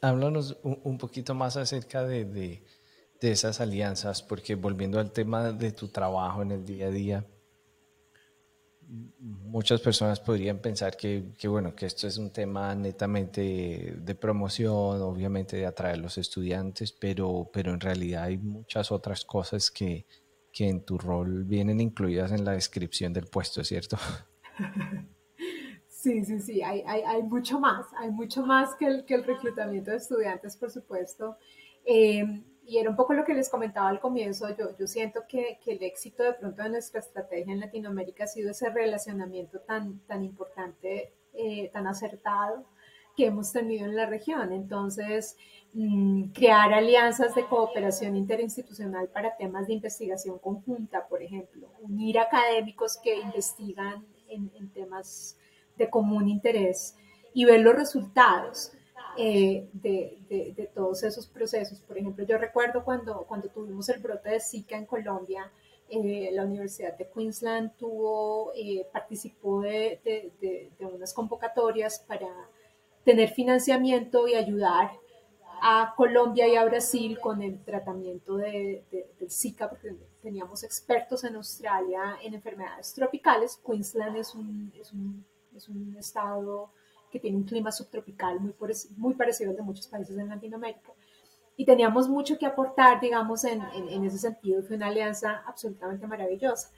[0.01, 2.65] Háblanos un, poquito más acerca de de
[3.31, 7.27] esas alianzas, porque volviendo al tema de tu trabajo en el día a día,
[9.19, 15.57] muchas personas podrían pensar que, bueno, que esto es un tema netamente de promoción, obviamente
[15.57, 20.05] de atraer a los estudiantes, pero, pero en realidad hay muchas otras cosas que,
[20.53, 23.97] que en tu rol vienen incluidas en la descripción del puesto, ¿cierto?
[25.89, 29.23] Sí, sí, sí, hay, hay, hay mucho más, hay mucho más que el, que el
[29.23, 31.37] reclutamiento de estudiantes, por supuesto.
[31.85, 35.59] Eh, y era un poco lo que les comentaba al comienzo, yo, yo siento que,
[35.67, 40.25] el éxito de pronto de nuestra estrategia en Latinoamérica ha sido ese relacionamiento tan, tan
[40.25, 42.67] importante, eh, tan acertado
[43.17, 44.53] que hemos tenido en la región.
[44.53, 45.37] Entonces,
[45.75, 52.99] mmm, crear alianzas de cooperación interinstitucional para temas de investigación conjunta, por ejemplo, unir académicos
[53.03, 55.37] que investigan en, en temas
[55.77, 56.97] de común interés
[57.35, 58.73] y ver los resultados
[59.17, 61.81] eh, de, de, de, todos esos procesos.
[61.81, 65.51] Por ejemplo, yo recuerdo cuando, cuando tuvimos el brote de Zika en Colombia,
[65.91, 70.01] eh, la Universidad de Queensland tuvo, eh, participó de,
[70.41, 72.29] de, unas convocatorias para
[73.05, 74.93] tener financiamiento y ayudar
[75.61, 78.85] a Colombia y a Brasil con el tratamiento de,
[79.19, 83.61] del Zika, porque teníamos expertos en Australia en enfermedades tropicales.
[83.65, 86.71] Queensland es un, es un, es un estado
[87.13, 88.55] que tiene un clima subtropical muy,
[88.97, 90.93] muy parecido al de muchos países en Latinoamérica.
[91.55, 94.63] Y teníamos mucho que aportar, digamos, en, en, ese sentido.
[94.63, 96.71] Fue una alianza absolutamente maravillosa.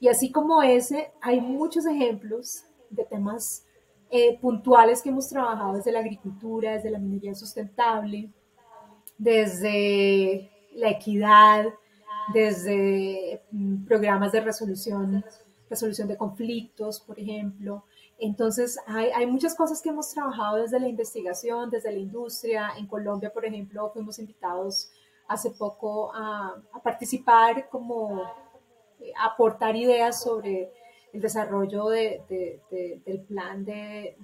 [0.00, 3.66] Y así como ese, hay muchos ejemplos de temas
[4.10, 8.30] eh, puntuales que hemos trabajado desde la agricultura, desde la minería sustentable,
[9.18, 11.66] desde la equidad,
[12.32, 15.24] desde mm, programas de resolución,
[15.68, 17.84] resolución de conflictos, por ejemplo,
[18.24, 22.70] entonces, hay, muchas cosas que hemos trabajado desde la investigación, desde la industria.
[22.78, 24.92] En Colombia, por ejemplo, fuimos invitados
[25.26, 28.22] hace poco a, participar como
[29.00, 30.70] eh, aportar ideas sobre
[31.12, 34.16] el desarrollo de, de, de, del plan de,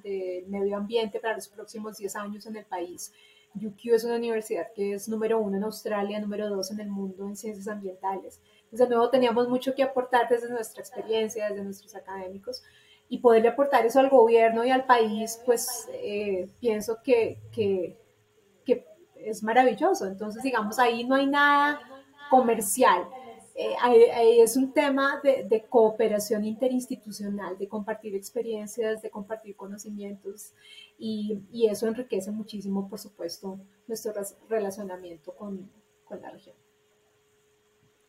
[0.46, 3.12] medio ambiente para los próximos 10 años en el país.
[3.54, 7.26] UQ es una universidad que es número uno en Australia, número dos en el mundo
[7.26, 8.40] en ciencias ambientales.
[8.64, 12.62] Entonces, de nuevo, teníamos mucho que aportar desde nuestra experiencia, desde nuestros académicos,
[13.08, 17.96] y poderle aportar eso al gobierno y al país, pues eh, pienso que, que,
[19.16, 20.06] es maravilloso.
[20.06, 21.80] Entonces, digamos, ahí no hay nada
[22.30, 23.02] comercial.
[23.56, 30.52] Eh, ahí, es un tema de, de, cooperación interinstitucional, de compartir experiencias, de compartir conocimientos
[30.96, 34.12] y, y eso enriquece muchísimo, por supuesto, nuestro
[34.48, 35.68] relacionamiento con,
[36.04, 36.54] con la región.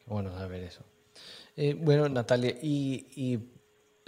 [0.05, 0.83] Bueno saber eso.
[1.55, 3.39] Eh, bueno, Natalia, y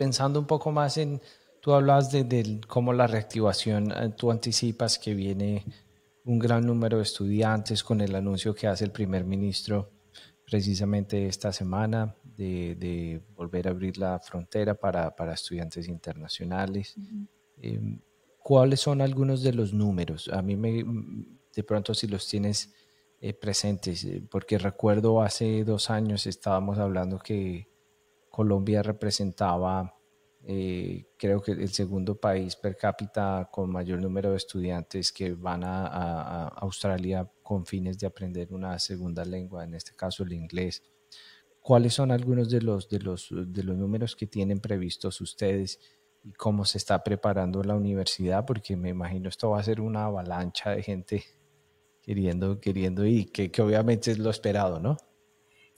[0.02, 1.22] pensando un poco más en,
[1.60, 5.64] tú hablas de, de, cómo la reactivación, eh, tú anticipas que viene
[6.26, 9.92] un gran número de estudiantes con el anuncio que hace el primer ministro
[10.44, 16.96] precisamente esta semana de, de volver a abrir la frontera para, para estudiantes internacionales.
[16.98, 17.28] Uh -huh.
[17.62, 18.00] eh,
[18.40, 20.30] ¿Cuáles son algunos de los números?
[20.34, 20.84] A mí me,
[21.56, 22.74] de pronto si los tienes
[23.20, 27.71] eh, presentes, eh, porque recuerdo hace dos años estábamos hablando que
[28.32, 29.94] Colombia representaba,
[30.44, 35.64] eh, creo que el segundo país per cápita con mayor número de estudiantes que van
[35.66, 40.82] a, Australia con fines de aprender una segunda lengua, en este caso el inglés.
[41.60, 45.80] ¿Cuáles son algunos de los, de los, de los números que tienen previstos ustedes
[46.24, 48.46] y cómo se está preparando la universidad?
[48.46, 51.24] Porque me imagino esto va a ser una avalancha de gente
[52.02, 54.98] queriendo, queriendo ir, que, que obviamente es lo esperado, ¿no?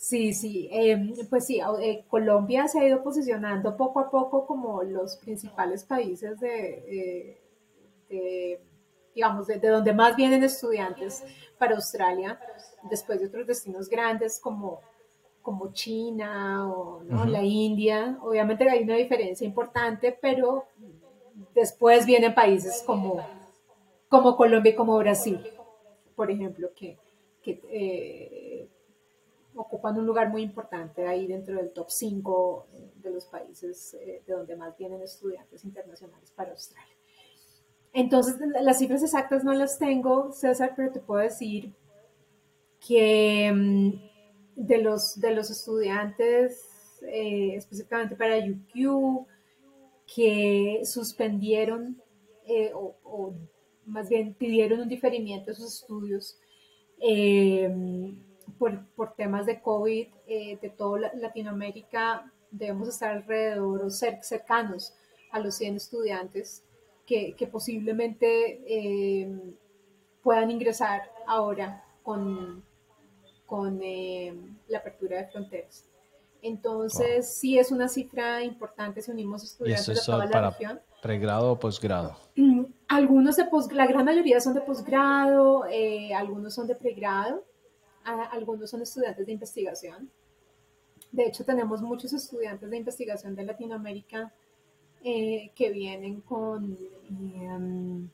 [0.03, 4.83] Sí, sí, eh, pues sí, eh, Colombia se ha ido posicionando poco a poco como
[4.83, 7.41] los principales países de, eh,
[8.09, 8.59] de
[9.15, 11.23] digamos, de, de, donde más vienen estudiantes
[11.57, 12.37] para Australia,
[12.89, 14.81] después de otros destinos grandes como,
[15.41, 17.21] como China o ¿no?
[17.21, 17.29] uh -huh.
[17.29, 18.19] la India.
[18.23, 20.65] Obviamente hay una diferencia importante, pero
[21.55, 23.25] después vienen países como,
[24.09, 25.39] como Colombia y como Brasil,
[26.13, 26.97] por ejemplo, que,
[27.41, 28.42] que
[29.53, 34.21] eh, ocupan un lugar muy importante ahí dentro del top 5 de los países eh,
[34.25, 36.93] de donde más vienen estudiantes internacionales para Australia.
[37.93, 41.73] Entonces, las cifras exactas no las tengo, César, pero te puedo decir
[42.85, 43.91] que mm,
[44.55, 46.65] de los, de los estudiantes,
[47.03, 49.27] eh, específicamente para UQ,
[50.15, 52.01] que suspendieron
[52.45, 53.33] eh, o, o,
[53.85, 56.37] más bien pidieron un diferimiento de sus estudios,
[56.99, 57.69] eh,
[58.57, 64.93] por, por temas de COVID eh, de toda Latinoamérica, debemos estar alrededor o cer cercanos
[65.31, 66.63] a los 100 estudiantes
[67.05, 69.31] que, que posiblemente eh,
[70.21, 72.63] puedan ingresar ahora con,
[73.45, 74.33] con eh,
[74.67, 75.85] la apertura de fronteras.
[76.41, 80.81] Entonces, sí es una cifra importante si unimos estudiantes de toda la para región.
[81.01, 82.17] ¿Pregrado o posgrado?
[82.35, 87.45] Mm, algunos de posgrado, la gran mayoría son de posgrado, eh, algunos son de pregrado,
[88.03, 90.09] algunos son estudiantes de investigación.
[91.11, 94.33] De hecho, tenemos muchos estudiantes de investigación de Latinoamérica
[95.03, 96.77] eh, que vienen con
[97.09, 98.09] em,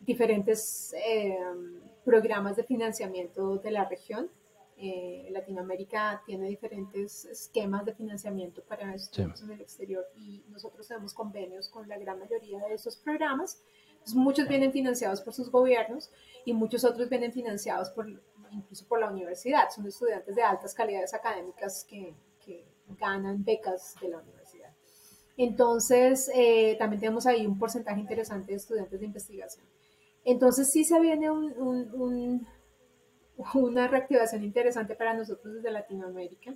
[0.00, 4.30] diferentes em, programas de financiamiento de la región.
[4.76, 11.14] Eh, Latinoamérica tiene diferentes esquemas de financiamiento para estudios en el exterior y nosotros tenemos
[11.14, 13.62] convenios con la gran mayoría de esos programas.
[14.14, 16.10] muchos vienen financiados por sus gobiernos
[16.44, 18.06] y muchos otros vienen financiados por
[18.54, 19.68] incluso por la universidad.
[19.70, 22.14] Son estudiantes de altas calidades académicas que,
[23.00, 24.70] ganan becas de la universidad.
[25.38, 29.64] Entonces, eh, también tenemos ahí un porcentaje interesante de estudiantes de investigación.
[30.22, 32.46] Entonces, sí se viene un,
[33.54, 36.54] una reactivación interesante para nosotros desde Latinoamérica.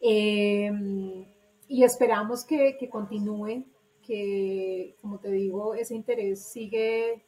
[0.00, 1.26] Em,
[1.66, 3.64] y esperamos que, que continúe,
[4.02, 7.24] que, como te digo, ese interés sigue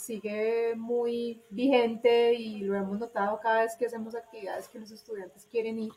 [0.00, 5.46] sigue muy vigente y lo hemos notado cada vez que hacemos actividades que los estudiantes
[5.46, 5.92] quieren ir.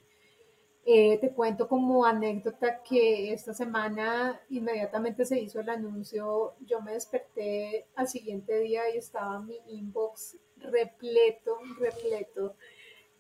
[0.86, 6.92] Eh, te cuento como anécdota que esta semana inmediatamente se hizo el anuncio, yo me
[6.92, 12.56] desperté al siguiente día y estaba mi inbox repleto, repleto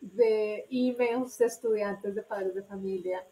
[0.01, 3.25] de emails de estudiantes, de padres de familia,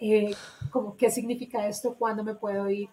[0.00, 0.34] eh,
[0.72, 2.88] como qué significa esto, cuándo me puedo ir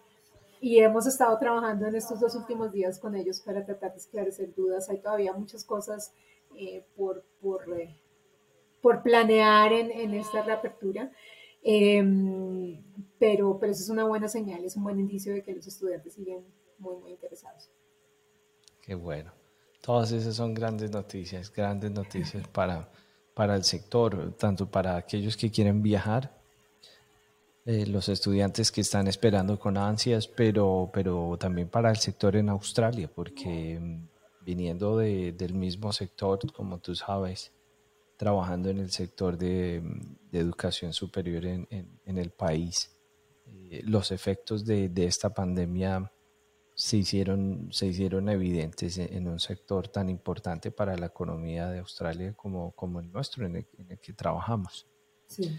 [0.60, 4.54] y hemos estado trabajando en estos dos últimos días con ellos para tratar de esclarecer
[4.54, 4.88] dudas.
[4.88, 6.12] Hay todavía muchas cosas
[6.56, 7.94] eh, por, por, eh,
[8.80, 11.10] por, planear en, en esta reapertura,
[11.62, 12.82] em,
[13.18, 16.14] pero, pero eso es una buena señal, es un buen indicio de que los estudiantes
[16.14, 16.44] siguen
[16.78, 17.70] muy, muy interesados.
[18.80, 19.32] Qué bueno.
[19.80, 22.90] Todas esas son grandes noticias, grandes noticias para,
[23.34, 26.35] para el sector, tanto para aquellos que quieren viajar
[27.68, 32.48] eh, los estudiantes que están esperando con ansias, pero, pero también para el sector en
[32.48, 34.08] Australia, porque mm,
[34.44, 37.50] viniendo de, del mismo sector, como tú sabes,
[38.16, 42.96] trabajando en el sector de, mm, educación superior en, en, el país,
[43.68, 46.12] eh, los efectos de, de, esta pandemia
[46.72, 52.32] se hicieron, se hicieron evidentes en, un sector tan importante para la economía de Australia
[52.34, 54.86] como, como el nuestro, en el, el que trabajamos.
[55.26, 55.50] Sí.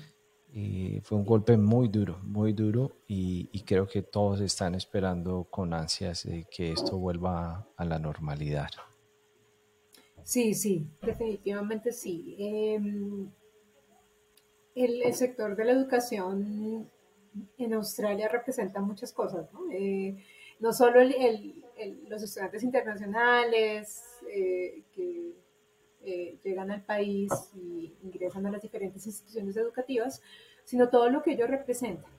[0.54, 5.74] Y fue un golpe muy duro, muy duro y, creo que todos están esperando con
[5.74, 8.70] ansias que esto vuelva a la normalidad.
[10.24, 12.36] Sí, sí, definitivamente sí.
[12.40, 13.30] Em,
[14.76, 16.90] el, sector de la educación
[17.58, 19.72] en Australia representa muchas cosas, ¿no?
[19.72, 20.18] Eh,
[20.60, 21.00] no solo
[22.10, 25.34] los estudiantes internacionales eh, que
[26.04, 30.22] eh, llegan al país y ingresan a las diferentes instituciones educativas,
[30.64, 32.12] sino todo lo que ellos representan.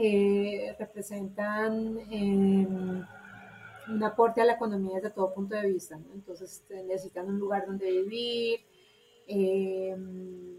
[0.00, 3.04] Eh, representan em,
[3.88, 5.98] un aporte a la economía desde todo punto de vista.
[6.14, 8.60] Entonces necesitan un lugar donde vivir,
[9.26, 10.56] em,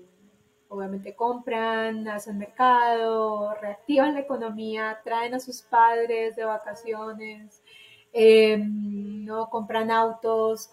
[0.68, 7.64] obviamente compran, hacen mercado, reactivan la economía, traen a sus padres de vacaciones,
[8.12, 10.70] em, no compran autos.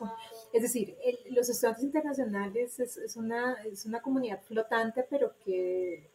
[0.52, 0.96] Es decir,
[1.30, 6.10] los estudiantes internacionales es, una, es una comunidad flotante, pero que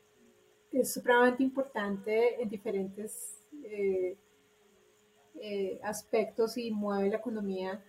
[0.72, 4.18] es supremamente importante en diferentes eh,
[5.40, 7.84] eh, aspectos y mueve la economía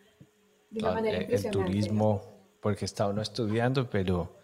[0.70, 1.58] de una manera el, impresionante.
[1.58, 2.22] El turismo,
[2.60, 4.36] porque está uno estudiando, pero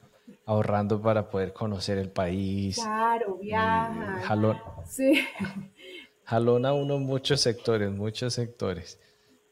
[0.45, 2.77] ahorrando para poder conocer el país.
[2.77, 4.21] Claro, viaja.
[4.23, 5.21] Jalón, sí.
[6.25, 9.01] jalón a uno muchos sectores, muchos sectores.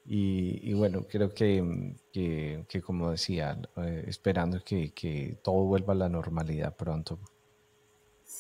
[0.08, 6.08] Y, bueno, creo que, que, como decía, eh, esperando que, que, todo vuelva a la
[6.08, 7.18] normalidad pronto.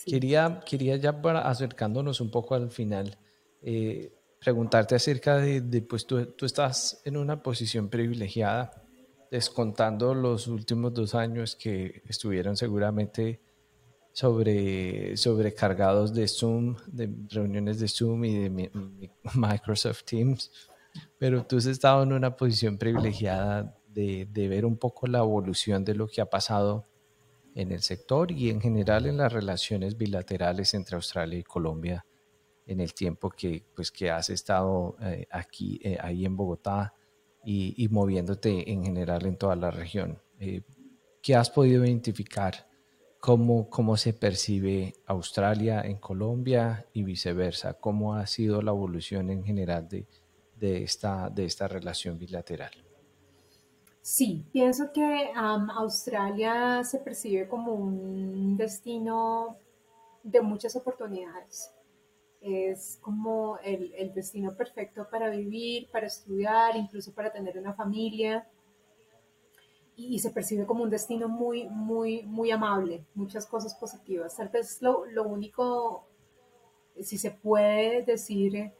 [0.04, 3.18] Quería, quería ya para acercándonos un poco al final,
[3.62, 8.84] eh, preguntarte acerca de, de pues tú, tú, estás en una posición privilegiada,
[9.28, 13.40] descontando los últimos dos años que estuvieron seguramente
[14.12, 18.70] sobre, sobrecargados de Zoom, de reuniones de Zoom y de
[19.34, 20.50] Microsoft Teams
[21.18, 25.94] pero tú has estado en una posición privilegiada de, ver un poco la evolución de
[25.94, 26.86] lo que ha pasado
[27.54, 32.04] en el sector y en general en las relaciones bilaterales entre Australia y Colombia
[32.66, 36.92] en el tiempo que, pues, que has estado eh, aquí, eh, ahí en Bogotá
[37.44, 40.18] y, y, moviéndote en general en toda la región.
[40.40, 40.62] Eh,
[41.22, 42.68] ¿Qué has podido identificar?
[43.20, 47.74] ¿Cómo, ¿Cómo se percibe Australia en Colombia y viceversa?
[47.74, 50.06] ¿Cómo ha sido la evolución en general de,
[50.58, 52.72] de esta, de esta relación bilateral?
[54.08, 59.58] Sí, pienso que Australia se percibe como un destino
[60.22, 61.72] de muchas oportunidades.
[62.40, 68.48] Es como el, el, destino perfecto para vivir, para estudiar, incluso para tener una familia.
[69.96, 74.36] Y, se percibe como un destino muy, muy, muy amable, muchas cosas positivas.
[74.36, 76.06] Tal vez lo, lo único,
[77.00, 78.72] si se puede decir,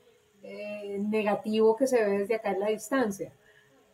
[0.43, 3.33] eh, negativo que se ve desde acá en la distancia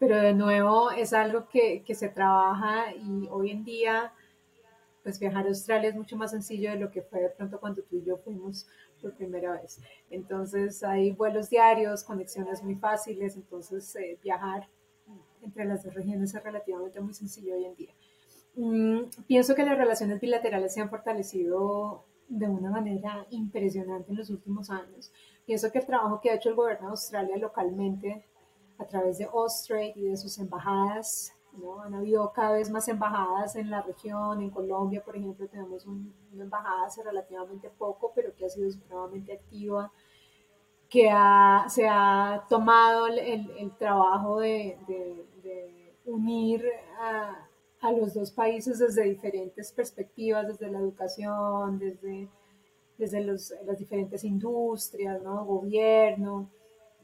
[0.03, 4.13] pero de nuevo es algo que, que, se trabaja y hoy en día,
[5.05, 7.83] pues viajar a Australia es mucho más sencillo de lo que fue de pronto cuando
[7.83, 8.67] tú y yo fuimos
[9.01, 9.81] por primera vez.
[10.11, 14.67] Entonces hay vuelos diarios, conexiones muy fáciles, entonces eh, viajar
[15.41, 17.95] entre las dos regiones es relativamente muy sencillo hoy en día.
[18.57, 24.31] Mm, pienso que las relaciones bilaterales se han fortalecido de una manera impresionante en los
[24.31, 25.13] últimos años.
[25.45, 28.25] Pienso que el trabajo que ha hecho el gobierno de Australia localmente
[28.79, 31.33] a través de Austrade y de sus embajadas.
[31.53, 31.83] ¿no?
[31.83, 36.45] Han habido cada vez más embajadas en la región, en Colombia, por ejemplo, tenemos una
[36.45, 39.93] embajada hace relativamente poco, pero que ha sido supremamente activa,
[40.89, 41.11] que
[41.69, 46.65] se ha tomado el, el trabajo de, de, unir
[47.01, 47.49] a,
[47.81, 52.29] a, los dos países desde diferentes perspectivas, desde la educación, desde,
[53.03, 55.45] desde los, las diferentes industrias, ¿no?
[55.45, 56.49] gobierno.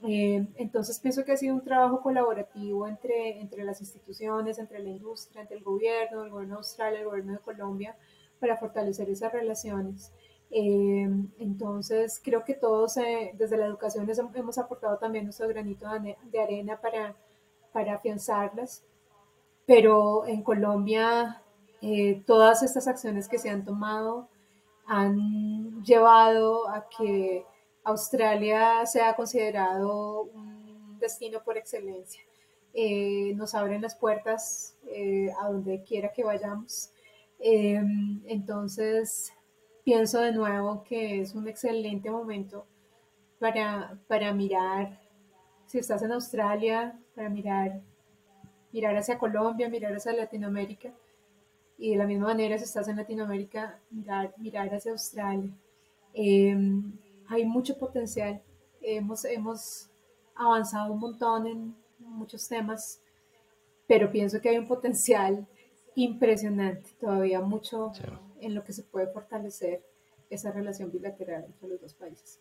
[0.04, 4.90] Eh, entonces pienso que ha sido un trabajo colaborativo entre, entre las instituciones, entre la
[4.90, 7.96] industria, entre el gobierno, el gobierno de Australia, el gobierno de Colombia,
[8.38, 10.12] para fortalecer esas relaciones.
[10.52, 11.08] Eh,
[11.40, 15.86] entonces creo que todos eh, desde la educación hemos aportado también nuestro granito
[16.30, 17.16] de arena para,
[17.72, 18.84] para afianzarlas,
[19.66, 21.42] pero en Colombia
[22.26, 24.28] todas estas acciones que se han tomado
[24.88, 27.44] han llevado a que
[27.84, 32.22] Australia se ha considerado un destino por excelencia.
[32.72, 36.90] Eh, nos abren las puertas eh, a donde quiera que vayamos.
[37.38, 37.82] Eh,
[38.26, 39.32] entonces,
[39.84, 42.66] pienso de nuevo que es un excelente momento
[43.38, 44.98] para, para mirar,
[45.66, 47.82] si estás en Australia, para mirar,
[48.72, 50.92] mirar hacia Colombia, mirar hacia Latinoamérica.
[51.78, 55.50] Y de la misma manera, si estás en Latinoamérica, mirar, mirar hacia Australia
[57.28, 58.42] hay mucho potencial.
[58.80, 59.88] Hemos, hemos
[60.34, 63.00] avanzado un montón en muchos temas,
[63.86, 65.46] pero pienso que hay un potencial
[65.94, 67.92] impresionante, todavía mucho
[68.40, 69.82] en lo que se puede fortalecer
[70.30, 72.40] esa relación bilateral entre los dos países.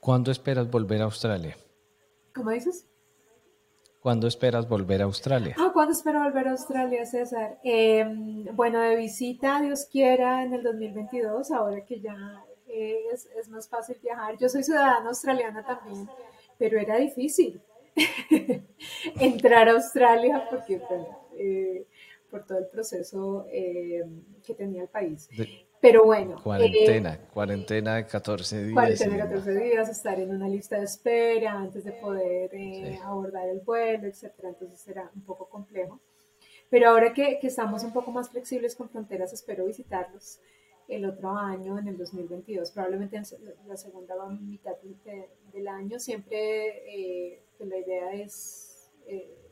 [0.00, 1.56] ¿Cuándo esperas volver a Australia?
[2.34, 2.86] ¿Cómo dices?
[4.04, 5.56] ¿Cuándo esperas volver a Australia?
[5.58, 7.58] Ah, ¿cuándo espero volver a Australia, César?
[7.64, 13.66] Em, bueno, de visita, Dios quiera, en el 2022, ahora que ya es, es, más
[13.66, 14.36] fácil viajar.
[14.36, 16.06] Yo soy ciudadana australiana también,
[16.58, 17.62] pero era difícil
[19.20, 20.82] entrar a Australia porque,
[21.38, 21.86] eh,
[22.34, 24.02] por todo el proceso eh,
[24.44, 25.28] que tenía el país.
[25.80, 26.40] pero bueno.
[26.42, 28.72] Cuarentena, eh, cuarentena de 14 días.
[28.72, 32.50] Cuarentena de 14 días, estar en una lista de espera antes de poder
[33.04, 34.48] abordar el vuelo, etcétera.
[34.48, 36.00] Entonces era un poco complejo.
[36.70, 40.40] Pero ahora que, que estamos un poco más flexibles con fronteras, espero visitarlos
[40.88, 43.24] el otro año, en el 2022, probablemente en
[43.68, 44.72] la segunda mitad
[45.52, 46.00] del año.
[46.00, 49.44] Siempre eh, la idea es eh,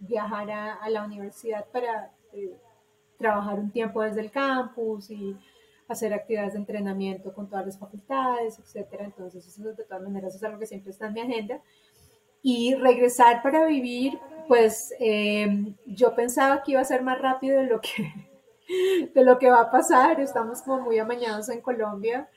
[0.00, 2.56] viajar a, la universidad para eh,
[3.18, 5.36] trabajar un tiempo desde el campus y
[5.88, 9.04] hacer actividades de entrenamiento con todas las facultades, etcétera.
[9.04, 11.60] Entonces, eso de todas maneras es algo que siempre está en mi agenda.
[12.42, 14.18] Y regresar para vivir,
[14.48, 14.94] pues
[15.84, 18.10] yo pensaba que iba a ser más rápido de lo que
[19.14, 20.20] de lo que va a pasar.
[20.20, 22.28] Estamos como muy amañados en Colombia,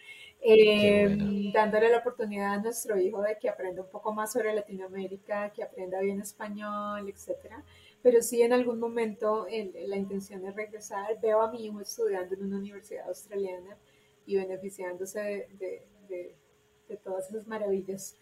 [0.41, 5.51] eh, dándole la oportunidad a nuestro hijo de que aprenda un poco más sobre Latinoamérica,
[5.51, 7.63] que aprenda bien español, etcétera.
[8.03, 9.47] Pero sí, en algún momento
[9.87, 11.19] la intención es regresar.
[11.21, 13.77] Veo a mi hijo estudiando en una universidad australiana
[14.25, 15.87] y beneficiándose de,
[16.87, 18.17] de todas esas maravillas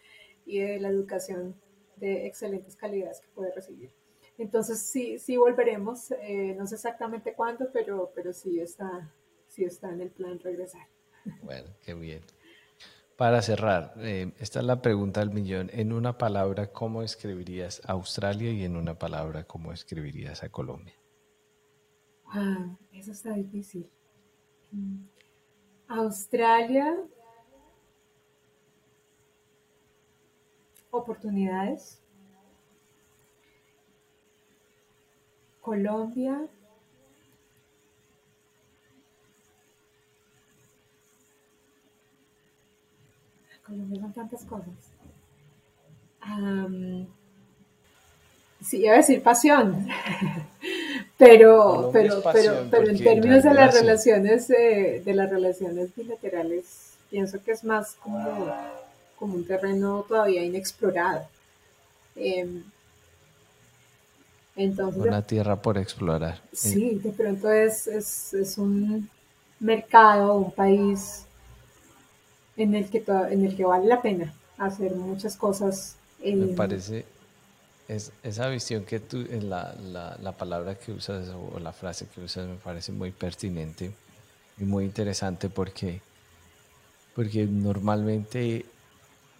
[0.46, 1.54] y de la educación
[1.96, 3.92] de excelentes calidades que puede recibir.
[4.38, 9.12] Entonces sí, sí volveremos, eh, no sé exactamente cuándo, pero, pero sí, está,
[9.46, 10.86] sí está en el plan regresar.
[11.42, 12.22] Bueno, qué bien.
[13.22, 15.70] Para cerrar, eh, esta es la pregunta del millón.
[15.72, 20.94] En una palabra, ¿cómo escribirías Australia y en una palabra, cómo escribirías a Colombia?
[22.26, 23.88] Ah, eso está difícil.
[24.72, 25.04] Mm.
[25.86, 26.98] Australia,
[30.90, 32.02] oportunidades.
[35.60, 36.48] Colombia,
[43.72, 44.68] Colombia son tantas cosas.
[48.60, 49.88] sí, iba a decir pasión,
[51.18, 57.42] pero, pero, pero, pero en términos de las relaciones, eh, de las relaciones bilaterales, pienso
[57.42, 58.54] que es más como,
[59.18, 61.26] como un terreno todavía inexplorado.
[62.14, 62.62] Em,
[64.54, 66.42] entonces, Una tierra por explorar.
[66.52, 69.08] Sí, de pronto es, es, es un
[69.58, 71.24] mercado, un país
[72.56, 75.96] en el que, en el que vale la pena hacer muchas cosas.
[76.22, 77.04] Me parece,
[77.88, 82.06] es, esa visión que tú, en la, la, la, palabra que usas o la frase
[82.06, 83.92] que usas me parece muy pertinente
[84.58, 86.00] y muy interesante porque,
[87.14, 88.64] porque normalmente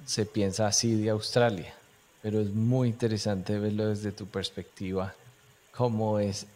[0.05, 1.73] se piensa así de Australia,
[2.21, 5.15] pero es muy interesante verlo desde tu perspectiva,
[5.71, 6.47] cómo es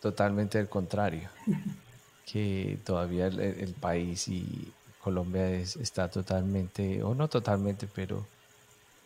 [0.00, 1.28] totalmente el contrario,
[2.26, 4.72] que todavía el, el país y
[5.06, 8.26] Colombia es, está totalmente, o no totalmente, pero,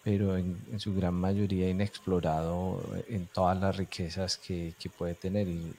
[0.02, 5.46] pero en, su gran mayoría inexplorado en todas las riquezas que, que puede tener.
[5.46, 5.74] Y,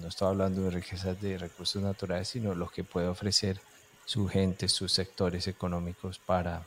[0.00, 3.60] no estoy hablando de riquezas de recursos naturales, sino lo que puede ofrecer
[4.06, 6.64] su gente, sus sectores económicos para,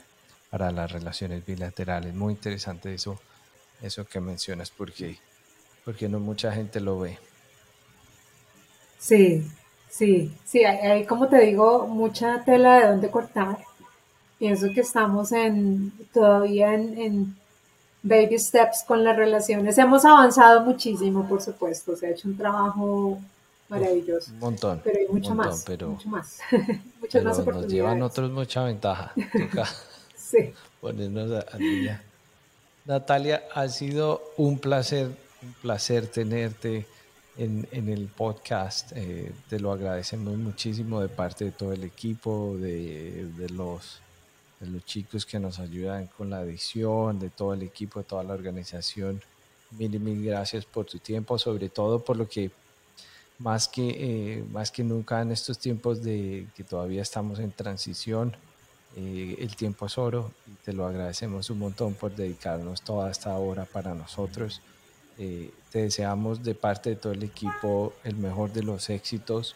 [0.51, 2.13] para las relaciones bilaterales.
[2.13, 3.19] Muy interesante eso,
[3.81, 5.17] eso que mencionas, porque,
[5.83, 7.17] porque no mucha gente lo ve.
[8.99, 9.43] Sí,
[9.91, 13.57] Sí, sí, hay, como te digo, mucha tela de dónde cortar.
[14.39, 17.35] Pienso que estamos en todavía en,
[18.01, 19.77] baby steps con las relaciones.
[19.77, 21.95] Hemos avanzado muchísimo, por supuesto.
[21.95, 23.19] Se ha hecho un trabajo
[23.67, 24.31] maravilloso.
[24.31, 24.81] Un montón.
[24.83, 25.63] Pero hay mucho más.
[25.67, 26.39] Pero, mucho más.
[27.01, 27.63] Muchas más oportunidades.
[27.63, 29.13] Nos llevan otros mucha ventaja.
[29.33, 29.67] Toca
[30.15, 30.53] sí.
[30.79, 32.01] ponernos a, día.
[32.85, 35.11] Natalia, ha sido un placer,
[35.43, 36.87] un placer tenerte
[37.37, 38.91] en, el podcast.
[38.95, 43.99] Eh, te lo agradecemos muchísimo de parte de todo el equipo, de, los,
[44.59, 48.23] de los chicos que nos ayudan con la edición, de todo el equipo, de toda
[48.23, 49.21] la organización.
[49.71, 52.51] Mil y mil gracias por tu tiempo, sobre todo por lo que
[53.39, 53.89] más que,
[54.37, 58.35] eh, más que nunca en estos tiempos de que todavía estamos en transición,
[58.95, 63.35] eh, el tiempo es oro y te lo agradecemos un montón por dedicarnos toda esta
[63.37, 64.61] hora para nosotros.
[65.17, 69.55] Eh, te deseamos de parte de todo el equipo el mejor de los éxitos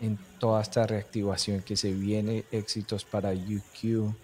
[0.00, 4.14] en toda esta reactivación que se viene, éxitos para UQ,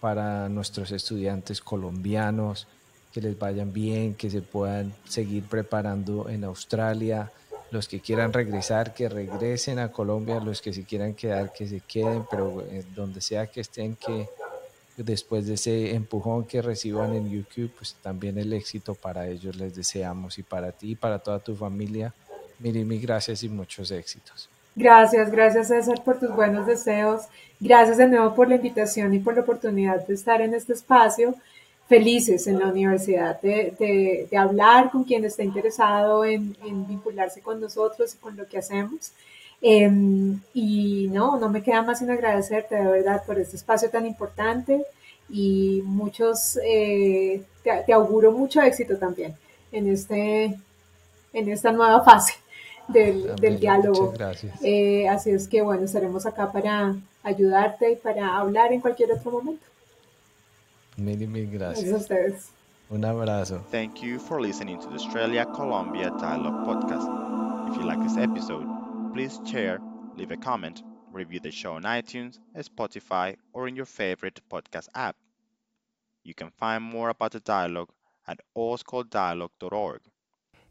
[0.00, 2.66] para nuestros estudiantes colombianos,
[3.12, 7.30] que les vayan bien, que se puedan seguir preparando en Australia,
[7.70, 11.80] los que quieran regresar, que regresen a Colombia, los que se quieran quedar, que se
[11.80, 14.28] queden, pero eh, donde sea que estén, que
[14.96, 19.74] después de ese empujón que reciban en YouTube, pues también el éxito para ellos les
[19.74, 22.14] deseamos y para ti y para toda tu familia.
[22.58, 24.48] Miri, mil gracias y muchos éxitos.
[24.74, 27.22] Gracias, gracias César por tus buenos deseos.
[27.60, 31.34] Gracias de nuevo por la invitación y por la oportunidad de estar en este espacio.
[31.88, 33.74] Felices en la universidad de,
[34.30, 38.58] de, hablar con quien esté interesado en, en vincularse con nosotros y con lo que
[38.58, 39.12] hacemos.
[39.64, 44.06] Em, y no, no me queda más sino agradecerte de verdad por este espacio tan
[44.06, 44.84] importante
[45.28, 49.36] y muchos, eh, te, auguro mucho éxito también
[49.70, 50.58] en, este,
[51.32, 52.34] en esta nueva fase
[52.88, 54.12] del, del diálogo.
[54.62, 59.30] Eh, así es que bueno, estaremos acá para ayudarte y para hablar en cualquier otro
[59.30, 59.64] momento.
[60.96, 61.88] Mil y mil gracias.
[61.88, 62.48] Gracias a ustedes.
[62.90, 63.64] Un abrazo.
[63.70, 67.08] Thank you for listening to the Australia Colombia Dialogue podcast.
[67.70, 68.66] If you like this episode,
[69.12, 69.78] please share,
[70.16, 70.82] leave a comment,
[71.12, 75.16] review the show on iTunes, Spotify, or in your favorite podcast app.
[76.24, 77.90] You can find more about the dialogue
[78.26, 80.00] at auscoldialogue.org.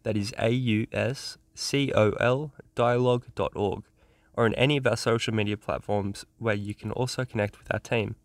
[0.04, 3.84] That is A U S C O L dialogue.org,
[4.34, 7.80] or on any of our social media platforms where you can also connect with our
[7.80, 8.16] team.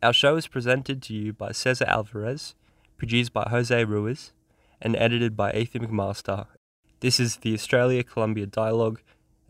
[0.00, 2.54] Our show is presented to you by Cesar Alvarez,
[2.96, 4.32] produced by Jose Ruiz,
[4.80, 6.46] and edited by Ethan McMaster.
[7.00, 9.00] This is the Australia Columbia Dialogue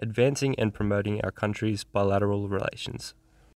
[0.00, 3.14] advancing and promoting our country's bilateral relations.